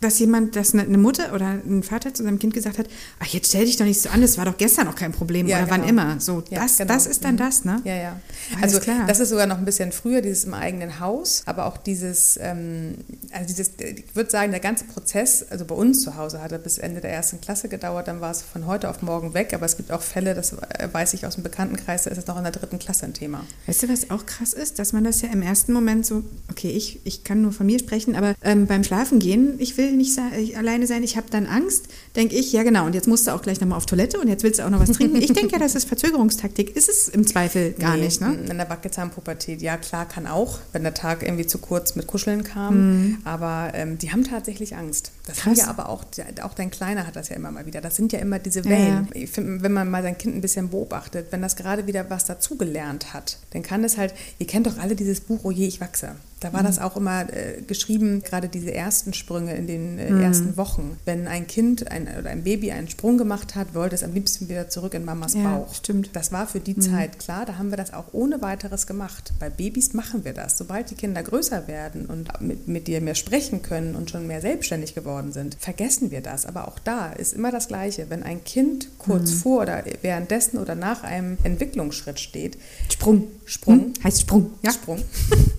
dass 0.00 0.18
jemand, 0.20 0.54
dass 0.54 0.74
eine 0.74 0.96
Mutter 0.96 1.34
oder 1.34 1.46
ein 1.46 1.82
Vater 1.82 2.14
zu 2.14 2.22
seinem 2.22 2.38
Kind 2.38 2.54
gesagt 2.54 2.78
hat, 2.78 2.86
ach, 3.18 3.26
jetzt 3.26 3.48
stell 3.48 3.64
dich 3.64 3.76
doch 3.76 3.84
nicht 3.84 4.00
so 4.00 4.08
an, 4.10 4.20
das 4.20 4.38
war 4.38 4.44
doch 4.44 4.56
gestern 4.56 4.86
noch 4.86 4.94
kein 4.94 5.12
Problem 5.12 5.48
ja, 5.48 5.56
oder 5.56 5.66
genau. 5.66 5.78
wann 5.78 5.88
immer. 5.88 6.20
So, 6.20 6.44
ja, 6.50 6.62
das, 6.62 6.76
genau. 6.76 6.92
das 6.92 7.06
ist 7.06 7.24
dann 7.24 7.34
mhm. 7.34 7.38
das, 7.38 7.64
ne? 7.64 7.80
Ja, 7.84 7.96
ja. 7.96 8.20
Alles 8.52 8.74
also 8.74 8.80
klar. 8.80 9.06
das 9.08 9.18
ist 9.18 9.30
sogar 9.30 9.46
noch 9.46 9.58
ein 9.58 9.64
bisschen 9.64 9.90
früher, 9.90 10.20
dieses 10.22 10.44
im 10.44 10.54
eigenen 10.54 11.00
Haus, 11.00 11.42
aber 11.46 11.66
auch 11.66 11.76
dieses, 11.76 12.38
ähm, 12.40 12.94
also 13.32 13.46
dieses, 13.48 13.72
ich 13.80 14.14
würde 14.14 14.30
sagen, 14.30 14.52
der 14.52 14.60
ganze 14.60 14.84
Prozess, 14.84 15.44
also 15.50 15.64
bei 15.64 15.74
uns 15.74 16.02
zu 16.02 16.16
Hause 16.16 16.40
hat 16.42 16.52
er 16.52 16.58
bis 16.58 16.78
Ende 16.78 17.00
der 17.00 17.12
ersten 17.12 17.40
Klasse 17.40 17.68
gedauert, 17.68 18.06
dann 18.06 18.20
war 18.20 18.30
es 18.30 18.42
von 18.42 18.66
heute 18.66 18.90
auf 18.90 19.02
morgen 19.02 19.34
weg, 19.34 19.52
aber 19.52 19.66
es 19.66 19.76
gibt 19.76 19.90
auch 19.90 20.02
Fälle, 20.02 20.34
das 20.34 20.54
weiß 20.92 21.14
ich 21.14 21.26
aus 21.26 21.34
dem 21.34 21.42
Bekanntenkreis, 21.42 22.04
da 22.04 22.10
ist 22.10 22.18
es 22.18 22.26
noch 22.28 22.36
in 22.36 22.44
der 22.44 22.52
dritten 22.52 22.78
Klasse 22.78 23.06
ein 23.06 23.14
Thema. 23.14 23.44
Weißt 23.66 23.82
du, 23.82 23.88
was 23.88 24.10
auch 24.10 24.26
krass 24.26 24.52
ist, 24.52 24.78
dass 24.78 24.92
man 24.92 25.02
das 25.02 25.22
ja 25.22 25.30
im 25.30 25.42
ersten 25.42 25.72
Moment 25.72 26.06
so, 26.06 26.22
okay, 26.50 26.70
ich, 26.70 27.00
ich 27.04 27.24
kann 27.24 27.42
nur 27.42 27.50
von 27.50 27.66
mir 27.66 27.80
sprechen, 27.80 28.14
aber 28.14 28.34
ähm, 28.42 28.66
beim 28.66 28.84
Schlafen 28.84 29.18
gehen, 29.18 29.56
ich 29.58 29.76
will 29.76 29.87
nicht 29.96 30.14
sagen, 30.14 30.34
alleine 30.56 30.86
sein, 30.86 31.02
ich 31.02 31.16
habe 31.16 31.26
dann 31.30 31.46
Angst, 31.46 31.86
denke 32.16 32.36
ich, 32.36 32.52
ja 32.52 32.62
genau, 32.62 32.86
und 32.86 32.94
jetzt 32.94 33.08
musst 33.08 33.26
du 33.26 33.32
auch 33.32 33.42
gleich 33.42 33.60
nochmal 33.60 33.78
auf 33.78 33.86
Toilette 33.86 34.18
und 34.18 34.28
jetzt 34.28 34.42
willst 34.42 34.60
du 34.60 34.64
auch 34.64 34.70
noch 34.70 34.80
was 34.80 34.92
trinken. 34.92 35.16
Ich 35.16 35.32
denke 35.32 35.52
ja, 35.52 35.58
das 35.58 35.74
ist 35.74 35.86
Verzögerungstaktik. 35.86 36.76
Ist 36.76 36.88
es 36.88 37.08
im 37.08 37.26
Zweifel 37.26 37.72
gar 37.72 37.96
nee, 37.96 38.04
nicht, 38.04 38.20
ne? 38.20 38.34
In 38.48 38.56
der 38.56 38.68
Wackelzahnpubertät, 38.68 39.62
ja 39.62 39.76
klar, 39.76 40.06
kann 40.06 40.26
auch, 40.26 40.58
wenn 40.72 40.82
der 40.82 40.94
Tag 40.94 41.22
irgendwie 41.22 41.46
zu 41.46 41.58
kurz 41.58 41.94
mit 41.94 42.06
Kuscheln 42.06 42.44
kam, 42.44 42.74
mhm. 42.76 43.18
aber 43.24 43.72
ähm, 43.74 43.98
die 43.98 44.12
haben 44.12 44.24
tatsächlich 44.24 44.76
Angst. 44.76 45.12
Das 45.26 45.38
Krass. 45.38 45.46
haben 45.46 45.54
ja 45.56 45.68
aber 45.68 45.88
auch, 45.88 46.04
auch 46.42 46.54
dein 46.54 46.70
Kleiner 46.70 47.06
hat 47.06 47.16
das 47.16 47.28
ja 47.28 47.36
immer 47.36 47.50
mal 47.50 47.66
wieder. 47.66 47.80
Das 47.80 47.96
sind 47.96 48.12
ja 48.12 48.18
immer 48.18 48.38
diese 48.38 48.64
Wellen. 48.64 49.08
Ja. 49.12 49.20
Ich 49.20 49.30
find, 49.30 49.62
wenn 49.62 49.72
man 49.72 49.90
mal 49.90 50.02
sein 50.02 50.16
Kind 50.16 50.36
ein 50.36 50.40
bisschen 50.40 50.70
beobachtet, 50.70 51.28
wenn 51.30 51.42
das 51.42 51.56
gerade 51.56 51.86
wieder 51.86 52.08
was 52.10 52.24
dazugelernt 52.24 53.12
hat, 53.12 53.38
dann 53.50 53.62
kann 53.62 53.84
es 53.84 53.96
halt, 53.96 54.14
ihr 54.38 54.46
kennt 54.46 54.66
doch 54.66 54.78
alle 54.78 54.94
dieses 54.94 55.20
Buch, 55.20 55.40
oh 55.42 55.50
je, 55.50 55.66
ich 55.66 55.80
wachse. 55.80 56.16
Da 56.40 56.52
war 56.52 56.62
mhm. 56.62 56.66
das 56.66 56.78
auch 56.78 56.96
immer 56.96 57.22
äh, 57.32 57.62
geschrieben, 57.66 58.22
gerade 58.22 58.48
diese 58.48 58.72
ersten 58.72 59.12
Sprünge 59.12 59.54
in 59.54 59.66
den 59.66 59.98
äh, 59.98 60.10
mhm. 60.10 60.20
ersten 60.20 60.56
Wochen. 60.56 60.98
Wenn 61.04 61.26
ein 61.26 61.46
Kind 61.46 61.90
ein, 61.90 62.08
oder 62.18 62.30
ein 62.30 62.44
Baby 62.44 62.70
einen 62.70 62.88
Sprung 62.88 63.18
gemacht 63.18 63.54
hat, 63.54 63.74
wollte 63.74 63.94
es 63.94 64.04
am 64.04 64.12
liebsten 64.12 64.48
wieder 64.48 64.68
zurück 64.68 64.94
in 64.94 65.04
Mamas 65.04 65.34
ja, 65.34 65.42
Bauch. 65.42 65.74
Stimmt. 65.74 66.10
Das 66.14 66.32
war 66.32 66.46
für 66.46 66.60
die 66.60 66.74
mhm. 66.74 66.80
Zeit 66.80 67.18
klar, 67.18 67.44
da 67.46 67.58
haben 67.58 67.70
wir 67.70 67.76
das 67.76 67.92
auch 67.92 68.06
ohne 68.12 68.40
weiteres 68.40 68.86
gemacht. 68.86 69.32
Bei 69.38 69.50
Babys 69.50 69.94
machen 69.94 70.24
wir 70.24 70.32
das. 70.32 70.58
Sobald 70.58 70.90
die 70.90 70.94
Kinder 70.94 71.22
größer 71.22 71.66
werden 71.66 72.06
und 72.06 72.40
mit, 72.40 72.68
mit 72.68 72.86
dir 72.86 73.00
mehr 73.00 73.14
sprechen 73.14 73.62
können 73.62 73.96
und 73.96 74.10
schon 74.10 74.26
mehr 74.26 74.40
selbstständig 74.40 74.94
geworden 74.94 75.32
sind, 75.32 75.56
vergessen 75.58 76.10
wir 76.10 76.20
das. 76.20 76.46
Aber 76.46 76.68
auch 76.68 76.78
da 76.78 77.12
ist 77.12 77.32
immer 77.32 77.50
das 77.50 77.68
Gleiche. 77.68 78.06
Wenn 78.10 78.22
ein 78.22 78.44
Kind 78.44 78.88
kurz 78.98 79.30
mhm. 79.30 79.36
vor 79.36 79.62
oder 79.62 79.82
währenddessen 80.02 80.58
oder 80.58 80.74
nach 80.74 81.02
einem 81.02 81.38
Entwicklungsschritt 81.42 82.20
steht, 82.20 82.58
Sprung. 82.88 83.24
Sprung. 83.44 83.78
Hm? 83.78 83.92
Heißt 84.04 84.20
Sprung, 84.20 84.50
ja? 84.62 84.70
Sprung. 84.72 85.02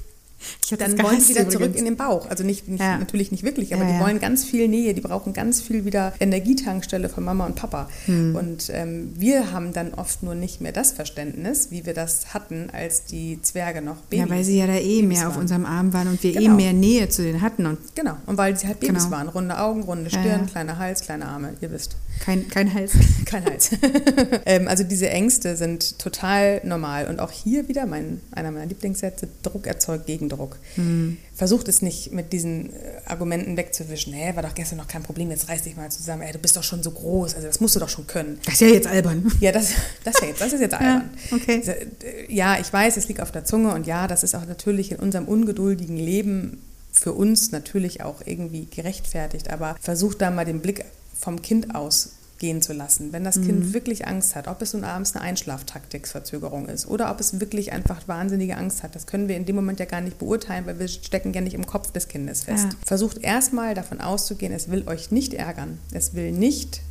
dann 0.77 1.01
wollen 1.01 1.19
sie 1.19 1.29
wieder 1.29 1.41
übrigens. 1.41 1.53
zurück 1.53 1.75
in 1.75 1.86
den 1.86 1.98
Bauch. 1.98 2.29
Also 2.29 2.43
nicht, 2.43 2.67
nicht 2.67 2.81
ja. 2.81 2.98
natürlich 2.98 3.31
nicht 3.31 3.43
wirklich, 3.43 3.74
aber 3.74 3.84
ja, 3.84 3.93
die 3.93 4.00
wollen 4.00 4.19
ganz 4.19 4.46
viel 4.46 4.67
Nähe, 4.67 4.93
die 4.93 5.01
brauchen 5.01 5.34
ganz 5.34 5.62
viel 5.62 5.86
wieder 5.86 6.13
Energietankstelle 6.19 7.10
von 7.10 7.24
Mama 7.24 7.46
und 7.46 7.55
Papa. 7.55 7.89
Hm. 8.05 8.36
Und 8.36 8.69
ähm, 8.74 9.13
wir 9.15 9.51
haben 9.51 9.74
dann 9.74 9.93
oft 9.93 10.24
nur 10.24 10.36
nicht 10.36 10.62
mehr 10.62 10.72
das 10.72 10.91
Verständnis, 10.91 11.72
wie 11.72 11.86
wir 11.86 11.93
das 11.93 12.34
hatten, 12.34 12.69
als 12.72 13.05
die 13.05 13.41
Zwerge 13.41 13.81
noch 13.81 13.98
Babys 14.10 14.19
Ja, 14.19 14.29
weil 14.29 14.43
sie 14.43 14.58
ja 14.58 14.67
da 14.67 14.75
eh 14.75 15.01
Babys 15.01 15.08
mehr 15.08 15.17
waren. 15.19 15.27
auf 15.27 15.38
unserem 15.38 15.65
Arm 15.65 15.93
waren 15.93 16.08
und 16.08 16.24
wir 16.24 16.31
eh 16.31 16.34
genau. 16.34 16.53
eh 16.53 16.55
mehr 16.55 16.74
Nähe 16.74 17.10
zu 17.10 17.24
denen 17.24 17.41
hatten. 17.41 17.65
Und 17.65 17.77
genau, 17.96 18.17
und 18.25 18.38
weil 18.38 18.58
sie 18.58 18.67
halt 18.67 18.79
Babys 18.79 19.03
genau. 19.03 19.15
waren. 19.15 19.29
Runde 19.29 19.60
Augen, 19.60 19.84
runde 19.84 20.10
Stirn, 20.10 20.48
kleiner 20.48 20.77
Hals, 20.77 21.01
kleine 21.01 21.25
Arme, 21.25 21.53
ihr 21.62 21.72
wisst. 21.72 21.96
Kein, 22.19 22.48
kein 22.50 22.74
Hals. 22.74 22.91
kein 23.25 23.46
Hals. 23.46 23.72
ähm, 24.46 24.67
also 24.67 24.84
diese 24.84 25.10
Ängste 25.10 25.55
sind 25.55 26.00
total 26.00 26.62
normal. 26.63 27.08
Und 27.08 27.19
auch 27.19 27.31
hier 27.31 27.67
wieder 27.67 27.86
mein, 27.86 28.22
einer 28.31 28.51
meiner 28.51 28.65
Lieblingssätze, 28.65 29.27
Druck 29.41 29.67
erzeugt 29.67 30.08
Gegendruck. 30.29 30.57
Mhm. 30.75 31.17
Versucht 31.33 31.67
es 31.67 31.81
nicht 31.81 32.12
mit 32.12 32.33
diesen 32.33 32.74
äh, 32.74 33.01
Argumenten 33.05 33.57
wegzuwischen. 33.57 34.13
Hä, 34.13 34.36
war 34.36 34.43
doch 34.43 34.53
gestern 34.53 34.77
noch 34.77 34.88
kein 34.88 35.03
Problem, 35.03 35.29
jetzt 35.31 35.50
reiß 35.50 35.63
dich 35.63 35.75
mal 35.75 35.89
zusammen. 35.91 36.21
Ey, 36.21 36.31
du 36.33 36.39
bist 36.39 36.55
doch 36.55 36.63
schon 36.63 36.83
so 36.83 36.91
groß, 36.91 37.36
also 37.36 37.48
das 37.48 37.59
musst 37.59 37.75
du 37.75 37.79
doch 37.79 37.89
schon 37.89 38.07
können. 38.07 38.39
Das 38.45 38.55
ist 38.55 38.62
ja 38.62 38.67
jetzt 38.67 38.88
albern. 38.88 39.31
Ja, 39.39 39.51
das, 39.51 39.71
das, 40.03 40.15
ist, 40.15 40.21
jetzt, 40.21 40.41
das 40.41 40.53
ist 40.53 40.62
jetzt 40.62 40.74
albern. 40.79 41.09
Ja, 41.31 41.38
okay. 41.38 41.62
Äh, 41.65 42.33
ja, 42.33 42.59
ich 42.59 42.71
weiß, 42.71 42.98
es 42.98 43.07
liegt 43.07 43.21
auf 43.21 43.31
der 43.31 43.45
Zunge 43.45 43.74
und 43.74 43.88
ja, 43.88 44.07
das 44.07 44.24
ist 44.24 44.36
auch 44.36 44.45
natürlich 44.45 44.91
in 44.91 45.00
unserem 45.00 45.25
ungeduldigen 45.25 45.98
Leben 45.98 46.62
für 46.91 47.13
uns 47.13 47.51
natürlich 47.51 48.01
auch 48.01 48.21
irgendwie 48.25 48.65
gerechtfertigt, 48.65 49.50
aber 49.50 49.75
versucht 49.79 50.21
da 50.21 50.31
mal 50.31 50.45
den 50.45 50.62
Blick 50.62 50.86
vom 51.17 51.41
Kind 51.41 51.75
aus 51.75 52.13
gehen 52.39 52.62
zu 52.62 52.74
lassen. 52.74 53.13
Wenn 53.13 53.24
das 53.24 53.38
mhm. 53.38 53.46
Kind 53.46 53.74
wirklich 53.74 54.08
Angst 54.08 54.36
hat, 54.36 54.48
ob 54.48 54.62
es 54.62 54.74
nun 54.74 54.84
abends 54.84 55.15
eine 55.15 55.24
Einschlaftaktiksverzögerung 55.24 56.67
ist 56.67 56.88
oder 56.88 57.12
ob 57.12 57.19
es 57.19 57.39
wirklich 57.39 57.72
einfach 57.72 58.08
wahnsinnige 58.08 58.58
Angst 58.58 58.84
hat, 58.84 58.96
das 58.96 59.05
können 59.05 59.27
wir 59.27 59.38
in 59.38 59.46
dem 59.46 59.55
Moment 59.55 59.79
ja 59.79 59.86
gar 59.86 60.01
nicht 60.01 60.17
beurteilen, 60.17 60.65
weil 60.65 60.79
wir 60.79 60.88
stecken 60.88 61.34
ja 61.34 61.41
nicht 61.41 61.53
im 61.53 61.65
Kopf 61.65 61.91
des 61.91 62.08
Kindes 62.08 62.43
fest. 62.43 62.65
Ja. 62.65 62.77
Versucht 62.86 63.19
erstmal 63.19 63.75
davon 63.75 64.01
auszugehen, 64.01 64.53
es 64.53 64.72
will 64.72 64.88
euch 64.88 65.12
nicht 65.12 65.34
ärgern. 65.34 65.79
Es 65.91 66.13
will 66.13 66.31
nicht 66.31 66.81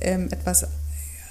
ähm, 0.00 0.28
etwas 0.30 0.66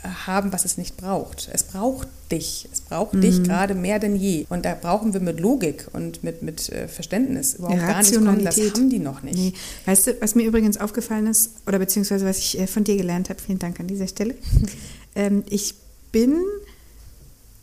haben, 0.04 0.54
was 0.54 0.66
es 0.66 0.78
nicht 0.78 0.98
braucht. 0.98 1.50
Es 1.52 1.64
braucht 1.64 2.08
dich. 2.32 2.68
Es 2.72 2.82
braucht 2.82 3.14
mhm. 3.14 3.22
dich 3.22 3.44
gerade 3.44 3.76
mehr 3.76 4.00
denn 4.00 4.16
je. 4.16 4.46
Und 4.50 4.66
da 4.66 4.76
brauchen 4.76 5.14
wir 5.14 5.22
mit 5.22 5.40
Logik 5.40 5.88
und 5.94 6.24
mit, 6.24 6.42
mit 6.42 6.70
äh, 6.70 6.88
Verständnis 6.88 7.56
überhaupt 7.56 7.80
gar 7.80 8.02
nicht 8.02 8.14
kommen. 8.14 8.44
Das 8.44 8.58
haben 8.58 8.90
die 8.90 9.00
noch 9.00 9.24
nicht. 9.24 9.38
Nee. 9.38 9.54
Weißt 9.86 10.08
du, 10.08 10.22
was 10.22 10.36
mir 10.36 10.46
übrigens 10.46 10.78
aufgefallen 10.78 11.28
ist, 11.28 11.52
oder 11.66 11.80
beziehungsweise 11.80 12.26
was 12.26 12.38
ich 12.40 12.60
äh, 12.60 12.68
von 12.68 12.84
dir 12.84 12.98
gelernt 12.98 13.30
habe, 13.30 13.40
vielen 13.42 13.60
Dank 13.60 13.80
an 13.80 13.88
dieser 13.88 14.08
Stelle. 14.08 14.36
ähm, 15.16 15.44
ich 15.50 15.76
bin 16.12 16.36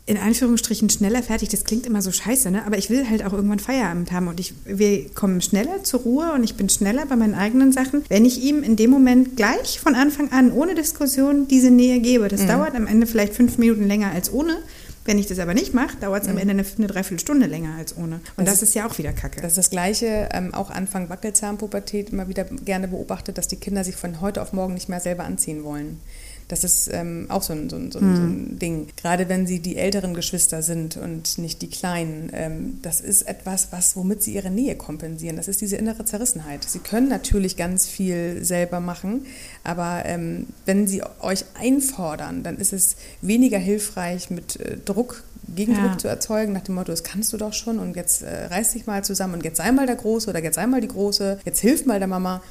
in 0.07 0.19
Anführungsstrichen 0.19 0.91
schneller 0.91 1.23
fertig. 1.23 1.49
Das 1.49 1.65
klingt 1.65 1.87
immer 1.87 2.03
so 2.03 2.13
scheiße, 2.13 2.51
ne? 2.51 2.67
aber 2.67 2.77
ich 2.77 2.91
will 2.91 3.09
halt 3.09 3.25
auch 3.25 3.33
irgendwann 3.33 3.59
Feierabend 3.59 4.13
haben 4.13 4.29
und 4.29 4.39
ich, 4.39 4.53
wir 4.65 5.09
kommen 5.11 5.41
schneller 5.41 5.83
zur 5.83 6.01
Ruhe 6.01 6.33
und 6.35 6.45
ich 6.45 6.57
bin 6.57 6.69
schneller 6.69 7.07
bei 7.07 7.17
meinen 7.17 7.35
eigenen 7.35 7.73
Sachen, 7.73 8.05
wenn 8.09 8.25
ich 8.25 8.43
ihm 8.43 8.63
in 8.63 8.77
dem 8.77 8.91
Moment 8.91 9.37
gleich 9.37 9.81
von 9.81 9.95
Anfang 9.95 10.31
an 10.31 10.53
ohne 10.53 10.75
Diskussion 10.75 11.49
diese 11.49 11.71
Nähe 11.71 12.01
gebe. 12.01 12.29
Das 12.29 12.43
mhm. 12.43 12.49
dauert 12.49 12.75
am 12.75 12.87
Ende 12.87 13.07
vielleicht 13.07 13.35
fünf 13.35 13.57
Minuten 13.57 13.87
länger 13.87 14.11
als 14.11 14.33
ohne. 14.33 14.59
Wenn 15.07 15.19
ich 15.19 15.27
das 15.27 15.39
aber 15.39 15.53
nicht 15.53 15.75
mache, 15.75 15.97
dauert 16.01 16.23
es 16.23 16.29
mhm. 16.29 16.35
am 16.35 16.39
Ende 16.39 16.53
eine, 16.53 16.65
eine 16.79 16.87
Dreiviertelstunde 16.87 17.47
länger 17.47 17.75
als 17.79 17.97
ohne. 17.97 18.21
Und 18.37 18.47
das, 18.47 18.61
das, 18.61 18.69
ist 18.69 18.75
ja 18.75 18.87
auch 18.87 18.97
wieder 18.99 19.13
Kacke. 19.13 19.41
Das 19.41 19.53
ist 19.53 19.59
das 19.59 19.71
Gleiche, 19.71 20.29
ähm, 20.33 20.53
auch 20.55 20.71
Anfang 20.71 21.09
Wackelzahnpubertät 21.09 22.11
immer 22.11 22.29
wieder 22.29 22.45
gerne 22.45 22.89
beobachtet, 22.89 23.37
dass 23.39 23.49
die 23.49 23.57
Kinder 23.57 23.85
sich 23.85 23.97
von 23.97 24.21
heute 24.21 24.41
auf 24.41 24.53
morgen 24.53 24.75
nicht 24.75 24.89
mehr 24.89 25.01
selber 25.01 25.25
anziehen 25.25 25.65
wollen. 25.65 26.01
Das 26.49 26.65
ist 26.65 26.91
ähm, 26.93 27.27
auch 27.29 27.43
so 27.43 27.53
ein, 27.53 27.71
so, 27.71 27.77
ein, 27.77 27.91
so, 27.91 27.99
ein, 27.99 28.11
mhm. 28.11 28.17
so 28.17 28.23
ein, 28.23 28.47
hm. 28.51 28.59
Ding. 28.59 28.87
Gerade 28.97 29.29
wenn 29.29 29.47
sie 29.47 29.61
die 29.61 29.77
älteren 29.77 30.15
Geschwister 30.15 30.63
sind 30.63 30.97
und 30.97 31.39
nicht 31.39 31.63
die 31.63 31.69
kleinen. 31.69 32.31
Ähm, 32.33 32.79
das 32.83 33.01
ist 33.01 33.23
etwas, 33.23 33.69
was, 33.71 33.97
womit 33.97 34.23
sie 34.23 34.35
ihre 34.35 34.51
Nähe 34.51 34.77
kompensieren. 34.77 35.37
Das 35.37 35.49
ist 35.49 35.61
diese 35.61 35.77
innere 35.77 36.05
Zerrissenheit. 36.05 36.65
Sie 36.65 36.81
können 36.81 37.09
natürlich 37.09 37.57
ganz 37.57 37.87
viel 37.87 38.45
selber 38.45 38.81
machen, 38.81 39.27
aber 39.63 40.03
ähm, 40.05 40.47
wenn 40.67 40.87
sie 40.87 41.03
euch 41.21 41.45
einfordern, 41.55 42.43
dann 42.43 42.57
ist 42.57 42.73
es 42.73 42.97
weniger 43.21 43.59
hilfreich, 43.59 44.31
mit 44.31 44.61
äh, 44.61 44.77
Druck 44.85 45.25
Gegendruck 45.55 45.93
ja. 45.93 45.99
zu 45.99 46.09
erzeugen, 46.09 46.53
nach 46.53 46.63
dem 46.63 46.75
Motto, 46.75 46.91
das 46.93 47.05
kannst 47.05 47.33
du 47.33 47.37
doch 47.37 47.53
schon 47.53 47.79
und 47.79 47.97
jetzt 47.97 48.23
äh, 48.23 48.47
reiß 48.47 48.73
dich 48.73 48.87
mal 48.87 49.05
zusammen 49.05 49.35
und 49.35 49.45
jetzt 49.45 49.59
sei 49.59 49.71
mal 49.73 49.87
der 49.87 49.97
Große 49.97 50.31
oder 50.31 50.43
jetzt 50.43 50.55
sei 50.55 50.67
mal 50.67 50.81
die 50.81 50.89
Große, 50.89 51.39
jetzt 51.45 51.61
hilf 51.61 51.87
mal 51.87 51.99
der 51.99 52.09
Mama, 52.09 52.43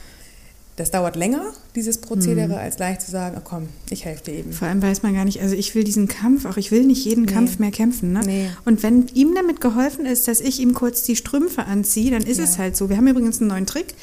das 0.75 0.89
dauert 0.89 1.15
länger, 1.15 1.53
dieses 1.75 1.99
Prozedere, 1.99 2.47
mhm. 2.47 2.53
als 2.53 2.79
leicht 2.79 3.01
zu 3.01 3.11
sagen, 3.11 3.37
oh 3.37 3.41
komm, 3.43 3.67
ich 3.91 4.05
helfe 4.05 4.23
dir 4.25 4.33
eben. 4.39 4.53
Vor 4.53 4.67
allem 4.67 4.81
weiß 4.81 5.03
man 5.03 5.13
gar 5.13 5.25
nicht, 5.25 5.39
also 5.41 5.55
ich 5.55 5.75
will 5.75 5.83
diesen 5.83 6.07
Kampf, 6.07 6.45
auch 6.45 6.57
ich 6.57 6.71
will 6.71 6.83
nicht 6.83 7.05
jeden 7.05 7.25
nee. 7.25 7.31
Kampf 7.31 7.59
mehr 7.59 7.71
kämpfen. 7.71 8.11
Ne? 8.11 8.21
Nee. 8.25 8.49
Und 8.65 8.81
wenn 8.81 9.07
ihm 9.13 9.35
damit 9.35 9.61
geholfen 9.61 10.05
ist, 10.05 10.27
dass 10.27 10.41
ich 10.41 10.59
ihm 10.59 10.73
kurz 10.73 11.03
die 11.03 11.15
Strümpfe 11.15 11.65
anziehe, 11.65 12.09
dann 12.09 12.23
ist 12.23 12.39
ja. 12.39 12.45
es 12.45 12.57
halt 12.57 12.75
so. 12.75 12.89
Wir 12.89 12.97
haben 12.97 13.07
übrigens 13.07 13.39
einen 13.39 13.49
neuen 13.49 13.67
Trick. 13.67 13.93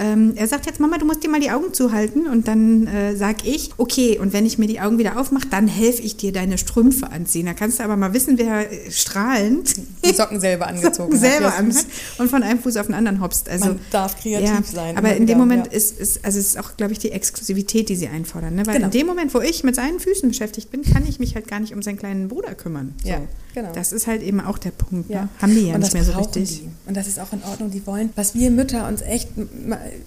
Ähm, 0.00 0.32
er 0.34 0.48
sagt 0.48 0.64
jetzt, 0.64 0.80
Mama, 0.80 0.96
du 0.96 1.04
musst 1.04 1.22
dir 1.22 1.28
mal 1.28 1.40
die 1.40 1.50
Augen 1.50 1.74
zuhalten. 1.74 2.26
Und 2.26 2.48
dann 2.48 2.86
äh, 2.86 3.14
sage 3.16 3.42
ich, 3.44 3.70
okay, 3.76 4.18
und 4.18 4.32
wenn 4.32 4.46
ich 4.46 4.56
mir 4.56 4.66
die 4.66 4.80
Augen 4.80 4.98
wieder 4.98 5.20
aufmache, 5.20 5.46
dann 5.50 5.68
helfe 5.68 6.00
ich 6.02 6.16
dir 6.16 6.32
deine 6.32 6.56
Strümpfe 6.56 7.10
anziehen. 7.10 7.46
Da 7.46 7.52
kannst 7.52 7.78
du 7.78 7.84
aber 7.84 7.96
mal 7.96 8.14
wissen, 8.14 8.38
wer 8.38 8.72
äh, 8.72 8.90
strahlend 8.90 9.74
die 10.04 10.12
Socken 10.12 10.40
selber 10.40 10.66
angezogen 10.68 11.12
Socken 11.12 11.18
selber 11.18 11.52
hat. 11.52 11.58
anhat 11.58 11.84
und 12.18 12.30
von 12.30 12.42
einem 12.42 12.58
Fuß 12.60 12.78
auf 12.78 12.86
den 12.86 12.94
anderen 12.94 13.20
hopst. 13.20 13.48
Also, 13.48 13.66
Man 13.66 13.80
darf 13.90 14.18
kreativ 14.18 14.48
ja, 14.48 14.62
sein. 14.62 14.96
Aber 14.96 15.14
in 15.14 15.26
dem 15.26 15.36
Moment 15.36 15.66
ja. 15.66 15.72
ist, 15.72 15.98
ist, 16.00 16.24
also 16.24 16.38
es 16.38 16.46
ist 16.46 16.58
auch, 16.58 16.76
glaube 16.78 16.92
ich, 16.92 16.98
die 16.98 17.12
Exklusivität, 17.12 17.90
die 17.90 17.96
sie 17.96 18.08
einfordern. 18.08 18.54
Ne? 18.54 18.66
Weil 18.66 18.76
genau. 18.76 18.86
in 18.86 18.92
dem 18.92 19.06
Moment, 19.06 19.34
wo 19.34 19.40
ich 19.40 19.64
mit 19.64 19.74
seinen 19.74 20.00
Füßen 20.00 20.28
beschäftigt 20.28 20.70
bin, 20.70 20.82
kann 20.82 21.06
ich 21.06 21.18
mich 21.18 21.34
halt 21.34 21.46
gar 21.46 21.60
nicht 21.60 21.74
um 21.74 21.82
seinen 21.82 21.98
kleinen 21.98 22.28
Bruder 22.28 22.54
kümmern. 22.54 22.94
So. 23.02 23.10
Ja, 23.10 23.20
genau. 23.54 23.72
Das 23.72 23.92
ist 23.92 24.06
halt 24.06 24.22
eben 24.22 24.40
auch 24.40 24.58
der 24.58 24.70
Punkt. 24.70 25.10
Ne? 25.10 25.28
Haben 25.40 25.54
die 25.54 25.68
ja 25.68 25.78
nicht 25.78 25.92
mehr 25.92 26.04
so 26.04 26.12
richtig. 26.12 26.60
Die. 26.60 26.68
Und 26.86 26.96
das 26.96 27.06
ist 27.06 27.18
auch 27.18 27.32
in 27.32 27.42
Ordnung. 27.42 27.70
Die 27.70 27.86
wollen, 27.86 28.10
was 28.16 28.34
wir 28.34 28.50
Mütter 28.50 28.88
uns 28.88 29.02
echt 29.02 29.28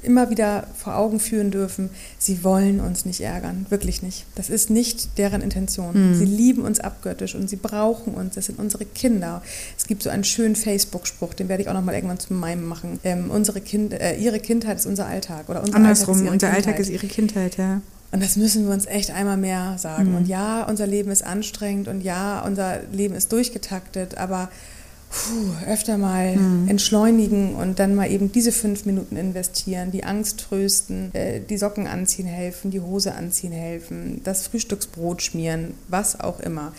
immer 0.01 0.29
wieder 0.29 0.67
vor 0.77 0.95
Augen 0.95 1.19
führen 1.19 1.51
dürfen, 1.51 1.89
sie 2.17 2.43
wollen 2.43 2.79
uns 2.79 3.05
nicht 3.05 3.21
ärgern, 3.21 3.65
wirklich 3.69 4.01
nicht. 4.01 4.25
Das 4.35 4.49
ist 4.49 4.69
nicht 4.69 5.17
deren 5.17 5.41
Intention. 5.41 6.11
Mhm. 6.11 6.15
Sie 6.15 6.25
lieben 6.25 6.63
uns 6.63 6.79
abgöttisch 6.79 7.35
und 7.35 7.49
sie 7.49 7.55
brauchen 7.55 8.13
uns, 8.13 8.35
das 8.35 8.45
sind 8.47 8.59
unsere 8.59 8.85
Kinder. 8.85 9.41
Es 9.77 9.87
gibt 9.87 10.03
so 10.03 10.09
einen 10.09 10.23
schönen 10.23 10.55
Facebook-Spruch, 10.55 11.33
den 11.33 11.49
werde 11.49 11.63
ich 11.63 11.69
auch 11.69 11.73
noch 11.73 11.83
mal 11.83 11.95
irgendwann 11.95 12.19
zu 12.19 12.33
meinem 12.33 12.65
machen. 12.65 12.99
Ähm, 13.03 13.31
unsere 13.31 13.61
kind, 13.61 13.93
äh, 13.93 14.15
ihre 14.15 14.39
Kindheit 14.39 14.77
ist 14.77 14.85
unser 14.85 15.05
Alltag 15.05 15.49
oder 15.49 15.61
unser 15.61 15.75
Andersrum, 15.75 16.17
Alltag 16.17 16.33
unser 16.33 16.47
Kindheit. 16.47 16.67
Alltag 16.67 16.79
ist 16.79 16.89
ihre 16.89 17.07
Kindheit, 17.07 17.57
ja. 17.57 17.81
Und 18.13 18.21
das 18.21 18.35
müssen 18.35 18.67
wir 18.67 18.73
uns 18.73 18.85
echt 18.85 19.09
einmal 19.09 19.37
mehr 19.37 19.75
sagen. 19.79 20.11
Mhm. 20.11 20.17
Und 20.17 20.27
ja, 20.27 20.63
unser 20.69 20.85
Leben 20.85 21.09
ist 21.09 21.25
anstrengend 21.25 21.87
und 21.87 22.01
ja, 22.01 22.45
unser 22.45 22.81
Leben 22.91 23.15
ist 23.15 23.31
durchgetaktet, 23.31 24.19
aber 24.19 24.51
puh, 25.09 25.71
öfter 25.71 25.97
mal 25.97 26.35
mhm. 26.35 26.67
entschleunigen 26.67 27.55
und 27.55 27.79
dann 27.79 27.95
mal 27.95 28.11
eben 28.11 28.31
diese 28.31 28.51
fünf 28.51 28.85
Minuten 28.85 29.17
investieren, 29.17 29.89
die 29.89 30.03
Angst 30.03 30.45
trösten, 30.47 31.13
äh, 31.15 31.39
die 31.39 31.57
Socken 31.57 31.87
anziehen 31.87 32.27
helfen, 32.27 32.69
die 32.69 32.81
Hose 32.81 33.15
anziehen 33.15 33.51
helfen, 33.51 34.21
das 34.23 34.45
Frühstücksbrot 34.45 35.23
schmieren, 35.23 35.73
was 35.87 36.19
auch 36.19 36.39
immer. 36.39 36.71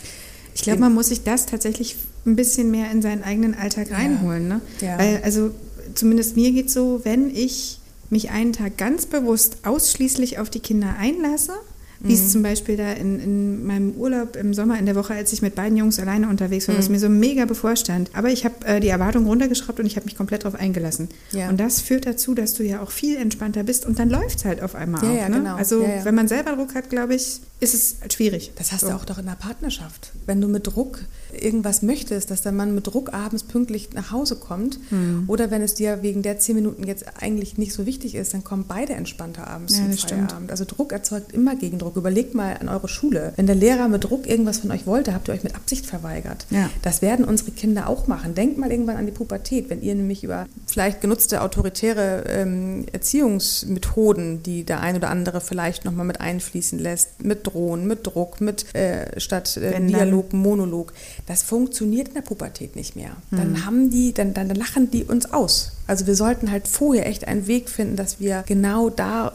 Ich 0.55 0.63
glaube, 0.63 0.79
man 0.79 0.95
muss 0.95 1.09
sich 1.09 1.25
das 1.25 1.47
tatsächlich 1.47 1.97
ein 2.27 2.37
bisschen 2.37 2.71
mehr 2.71 2.93
in 2.93 3.03
seinen 3.03 3.25
eigenen 3.25 3.55
Alltag 3.55 3.91
reinholen. 3.91 4.47
Ne? 4.47 4.61
Ja. 4.81 4.99
Weil, 5.01 5.21
also 5.25 5.51
zumindest 5.95 6.37
mir 6.37 6.53
geht 6.53 6.69
es 6.69 6.75
so, 6.75 7.01
wenn 7.03 7.29
ich 7.35 7.81
mich 8.11 8.31
einen 8.31 8.53
Tag 8.53 8.77
ganz 8.77 9.07
bewusst 9.07 9.59
ausschließlich 9.65 10.39
auf 10.39 10.51
die 10.51 10.61
Kinder 10.61 10.97
einlasse, 10.99 11.53
wie 12.01 12.13
es 12.13 12.25
mhm. 12.25 12.29
zum 12.29 12.43
Beispiel 12.43 12.77
da 12.77 12.93
in, 12.93 13.19
in 13.19 13.67
meinem 13.67 13.93
Urlaub 13.93 14.37
im 14.37 14.53
Sommer 14.53 14.79
in 14.79 14.85
der 14.85 14.95
Woche, 14.95 15.15
als 15.15 15.33
ich 15.33 15.41
mit 15.41 15.55
beiden 15.55 15.77
Jungs 15.77 15.99
alleine 15.99 16.29
unterwegs 16.29 16.69
war, 16.69 16.75
mhm. 16.75 16.79
was 16.79 16.89
mir 16.91 16.99
so 16.99 17.09
mega 17.09 17.47
bevorstand. 17.47 18.11
Aber 18.13 18.29
ich 18.29 18.45
habe 18.45 18.55
äh, 18.67 18.81
die 18.81 18.89
Erwartung 18.89 19.27
runtergeschraubt 19.27 19.81
und 19.81 19.87
ich 19.87 19.97
habe 19.97 20.05
mich 20.05 20.17
komplett 20.17 20.45
darauf 20.45 20.59
eingelassen. 20.59 21.09
Ja. 21.33 21.49
Und 21.49 21.59
das 21.59 21.81
führt 21.81 22.07
dazu, 22.07 22.35
dass 22.35 22.55
du 22.55 22.63
ja 22.63 22.83
auch 22.83 22.91
viel 22.91 23.17
entspannter 23.17 23.63
bist 23.63 23.87
und 23.87 23.99
dann 23.99 24.11
läuft 24.11 24.39
es 24.39 24.45
halt 24.45 24.63
auf 24.63 24.75
einmal 24.75 25.03
ja, 25.03 25.11
auch. 25.11 25.17
Ja, 25.17 25.29
ne? 25.31 25.39
genau. 25.39 25.57
Also 25.57 25.81
wenn 26.03 26.15
man 26.15 26.29
selber 26.29 26.57
Druck 26.57 26.75
hat, 26.75 26.91
glaube 26.91 27.15
ich, 27.15 27.41
ist 27.65 27.75
es 27.75 27.97
halt 28.01 28.13
schwierig. 28.13 28.53
Das 28.57 28.73
hast 28.73 28.83
so. 28.83 28.89
du 28.89 28.95
auch 28.95 29.05
doch 29.05 29.19
in 29.19 29.27
der 29.27 29.33
Partnerschaft. 29.33 30.13
Wenn 30.27 30.41
du 30.41 30.49
mit 30.49 30.67
Druck 30.67 31.01
irgendwas 31.33 31.83
möchtest, 31.83 32.31
dass 32.31 32.43
der 32.43 32.53
Mann 32.53 32.75
mit 32.75 32.87
Druck 32.87 33.13
abends 33.13 33.43
pünktlich 33.43 33.93
nach 33.93 34.11
Hause 34.11 34.37
kommt 34.37 34.79
mhm. 34.91 35.25
oder 35.27 35.51
wenn 35.51 35.63
es 35.63 35.75
dir 35.75 36.03
wegen 36.03 36.23
der 36.23 36.39
zehn 36.39 36.57
Minuten 36.57 36.85
jetzt 36.85 37.05
eigentlich 37.21 37.59
nicht 37.59 37.73
so 37.73 37.87
wichtig 37.87 38.15
ist, 38.15 38.35
dann 38.35 38.45
kommen 38.45 38.65
beide 38.69 38.95
entspannter 38.95 39.47
abends 39.47 39.77
ja, 39.77 39.85
zum 39.85 39.93
Feierabend. 39.93 40.31
Stimmt. 40.31 40.51
Also 40.51 40.65
Druck 40.65 40.93
erzeugt 40.93 41.33
immer 41.33 41.57
Gegendruck. 41.57 41.97
Überlegt 41.97 42.35
mal 42.35 42.57
an 42.59 42.69
eure 42.69 42.89
Schule. 42.89 43.33
Wenn 43.37 43.47
der 43.47 43.57
Lehrer 43.57 43.89
mit 43.89 44.05
Druck 44.05 44.27
irgendwas 44.27 44.59
von 44.59 44.71
euch 44.71 44.87
wollte, 44.87 45.15
habt 45.15 45.29
ihr 45.29 45.35
euch 45.35 45.45
mit 45.45 45.55
Absicht 45.55 45.87
verweigert. 45.87 46.47
Ja. 46.51 46.71
Das 46.83 47.03
werden 47.03 47.25
unsere 47.25 47.51
Kinder 47.51 47.89
auch 47.89 48.07
machen. 48.07 48.35
Denkt 48.35 48.59
mal 48.59 48.71
irgendwann 48.71 48.97
an 48.97 49.07
die 49.07 49.13
Pubertät, 49.13 49.71
wenn 49.71 49.83
ihr 49.83 49.95
nämlich 49.95 50.25
über 50.25 50.47
vielleicht 50.67 51.01
genutzte 51.01 51.43
autoritäre 51.43 52.25
ähm, 52.29 52.87
Erziehungsmethoden, 52.93 54.43
die 54.43 54.65
der 54.65 54.81
ein 54.81 54.97
oder 54.97 55.11
andere 55.11 55.41
vielleicht 55.41 55.85
nochmal 55.85 56.07
mit 56.07 56.21
einfließen 56.21 56.79
lässt, 56.79 57.23
mit 57.23 57.45
Drohen, 57.55 57.87
mit 57.87 58.07
Druck, 58.07 58.41
mit 58.41 58.75
äh, 58.75 59.19
statt 59.21 59.57
äh, 59.57 59.81
Dialog, 59.81 60.33
Monolog, 60.33 60.93
das 61.27 61.43
funktioniert 61.43 62.09
in 62.09 62.15
der 62.15 62.23
Pubertät 62.23 62.75
nicht 62.75 62.97
mehr. 62.97 63.17
Mhm. 63.31 63.37
Dann 63.37 63.65
haben 63.65 63.91
die, 63.91 64.13
dann, 64.13 64.35
dann 64.35 64.49
lachen 64.49 64.91
die 64.91 65.05
uns 65.05 65.33
aus. 65.33 65.73
Also 65.87 66.07
wir 66.07 66.17
sollten 66.17 66.51
halt 66.51 66.67
vorher 66.67 67.07
echt 67.07 67.29
einen 67.29 67.47
Weg 67.47 67.69
finden, 67.69 67.97
dass 67.97 68.19
wir 68.19 68.43
genau 68.47 68.91
da 68.91 69.29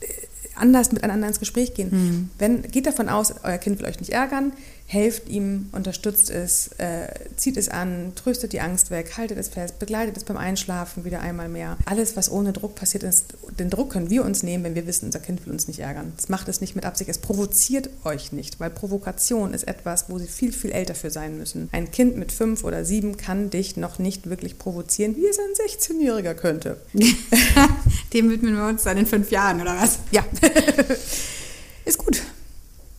äh, 0.00 0.06
anders 0.54 0.92
miteinander 0.92 1.26
ins 1.26 1.40
Gespräch 1.40 1.74
gehen. 1.74 1.88
Mhm. 1.90 2.30
Wenn, 2.38 2.62
geht 2.62 2.86
davon 2.86 3.08
aus, 3.08 3.34
euer 3.42 3.58
Kind 3.58 3.80
will 3.80 3.86
euch 3.86 3.98
nicht 3.98 4.12
ärgern, 4.12 4.52
helft 4.86 5.28
ihm, 5.28 5.70
unterstützt 5.72 6.30
es, 6.30 6.68
äh, 6.78 7.08
zieht 7.36 7.56
es 7.56 7.68
an, 7.68 8.12
tröstet 8.14 8.52
die 8.52 8.60
Angst 8.60 8.90
weg, 8.90 9.16
haltet 9.16 9.38
es 9.38 9.48
fest, 9.48 9.78
begleitet 9.78 10.16
es 10.16 10.24
beim 10.24 10.36
Einschlafen 10.36 11.04
wieder 11.04 11.20
einmal 11.20 11.48
mehr. 11.48 11.78
Alles, 11.86 12.16
was 12.16 12.30
ohne 12.30 12.52
Druck 12.52 12.74
passiert 12.74 13.02
ist, 13.02 13.34
den 13.58 13.70
Druck 13.70 13.90
können 13.90 14.10
wir 14.10 14.24
uns 14.24 14.42
nehmen, 14.42 14.62
wenn 14.62 14.74
wir 14.74 14.86
wissen, 14.86 15.06
unser 15.06 15.20
Kind 15.20 15.44
will 15.46 15.52
uns 15.52 15.68
nicht 15.68 15.80
ärgern. 15.80 16.12
Es 16.18 16.28
macht 16.28 16.48
es 16.48 16.60
nicht 16.60 16.76
mit 16.76 16.84
Absicht, 16.84 17.08
es 17.08 17.18
provoziert 17.18 17.88
euch 18.04 18.32
nicht, 18.32 18.60
weil 18.60 18.70
Provokation 18.70 19.54
ist 19.54 19.66
etwas, 19.66 20.10
wo 20.10 20.18
sie 20.18 20.26
viel, 20.26 20.52
viel 20.52 20.72
älter 20.72 20.94
für 20.94 21.10
sein 21.10 21.38
müssen. 21.38 21.68
Ein 21.72 21.90
Kind 21.90 22.16
mit 22.16 22.30
fünf 22.30 22.62
oder 22.62 22.84
sieben 22.84 23.16
kann 23.16 23.50
dich 23.50 23.76
noch 23.76 23.98
nicht 23.98 24.28
wirklich 24.28 24.58
provozieren, 24.58 25.16
wie 25.16 25.26
es 25.26 25.38
ein 25.38 25.66
16-Jähriger 25.66 26.34
könnte. 26.34 26.76
Dem 28.12 28.30
widmen 28.30 28.56
wir 28.56 28.66
uns 28.66 28.82
dann 28.82 28.98
in 28.98 29.06
fünf 29.06 29.30
Jahren, 29.30 29.60
oder 29.60 29.76
was? 29.76 29.98
Ja. 30.10 30.24
ist 31.84 31.98
gut. 31.98 32.22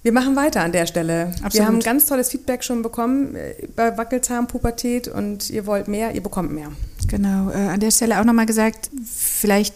Wir 0.06 0.12
machen 0.12 0.36
weiter 0.36 0.62
an 0.62 0.72
der 0.72 0.86
Stelle. 0.86 1.32
Absolut. 1.32 1.54
Wir 1.56 1.66
haben 1.66 1.80
ganz 1.80 2.06
tolles 2.06 2.30
Feedback 2.30 2.64
schon 2.64 2.84
bekommen 2.84 3.36
äh, 3.36 3.56
bei 3.76 3.98
Wackelzahnpubertät 3.98 5.08
und 5.08 5.50
ihr 5.50 5.66
wollt 5.66 5.88
mehr, 5.88 6.14
ihr 6.14 6.22
bekommt 6.22 6.52
mehr. 6.52 6.72
Genau. 7.08 7.50
Äh, 7.50 7.70
an 7.70 7.80
der 7.80 7.90
Stelle 7.90 8.22
auch 8.22 8.24
nochmal 8.24 8.46
gesagt, 8.46 8.92
vielleicht 9.04 9.74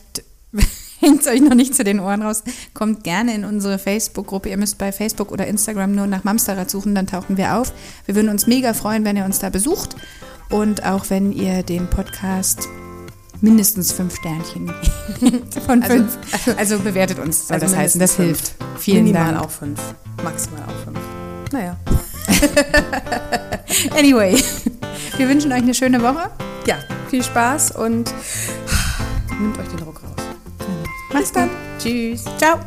hängt 1.00 1.21
es 1.21 1.27
euch 1.27 1.41
noch 1.41 1.55
nicht 1.55 1.74
zu 1.74 1.83
den 1.83 2.00
Ohren 2.00 2.21
raus, 2.21 2.43
kommt 2.75 3.03
gerne 3.03 3.33
in 3.33 3.43
unsere 3.43 3.79
Facebook-Gruppe. 3.79 4.50
Ihr 4.50 4.57
müsst 4.57 4.77
bei 4.77 4.91
Facebook 4.91 5.31
oder 5.31 5.48
Instagram 5.48 5.95
nur 5.95 6.05
nach 6.05 6.24
Mamsterrad 6.24 6.69
suchen, 6.69 6.93
dann 6.93 7.07
tauchen 7.07 7.38
wir 7.38 7.55
auf. 7.55 7.74
Wir 8.05 8.13
würden 8.13 8.29
uns 8.29 8.45
mega 8.45 8.75
freuen, 8.75 9.05
wenn 9.05 9.17
ihr 9.17 9.25
uns 9.25 9.39
da 9.39 9.50
besucht 9.50 9.95
und 10.51 10.86
auch 10.86 11.09
wenn 11.09 11.31
ihr 11.31 11.63
den 11.63 11.89
Podcast 11.89 12.67
mindestens 13.41 13.93
fünf 13.93 14.15
Sternchen 14.15 14.71
von 15.65 15.81
also, 15.81 15.95
fünf. 15.95 16.17
Also, 16.31 16.51
also, 16.55 16.79
bewertet 16.83 17.17
uns, 17.17 17.48
soll 17.48 17.55
also 17.55 17.65
das 17.65 17.75
heißen. 17.75 18.00
Das 18.00 18.15
hilft. 18.15 18.53
Vielen 18.77 19.05
Minimal 19.05 19.33
Dank. 19.33 19.43
auch 19.43 19.50
fünf. 19.50 19.79
Maximal 20.23 20.61
auch 20.63 20.83
fünf. 20.83 20.99
Naja. 21.51 21.75
anyway, 23.97 24.41
wir 25.17 25.29
wünschen 25.29 25.51
euch 25.51 25.61
eine 25.61 25.73
schöne 25.73 26.01
Woche. 26.01 26.29
Ja, 26.65 26.77
viel 27.09 27.23
Spaß 27.23 27.71
und 27.71 28.13
nehmt 29.39 29.57
euch 29.57 29.67
den 29.67 29.77
Druck 29.77 30.01
raus. 30.03 30.25
Bis 31.11 31.31
dann. 31.31 31.49
Tschüss. 31.79 32.25
Ciao. 32.38 32.59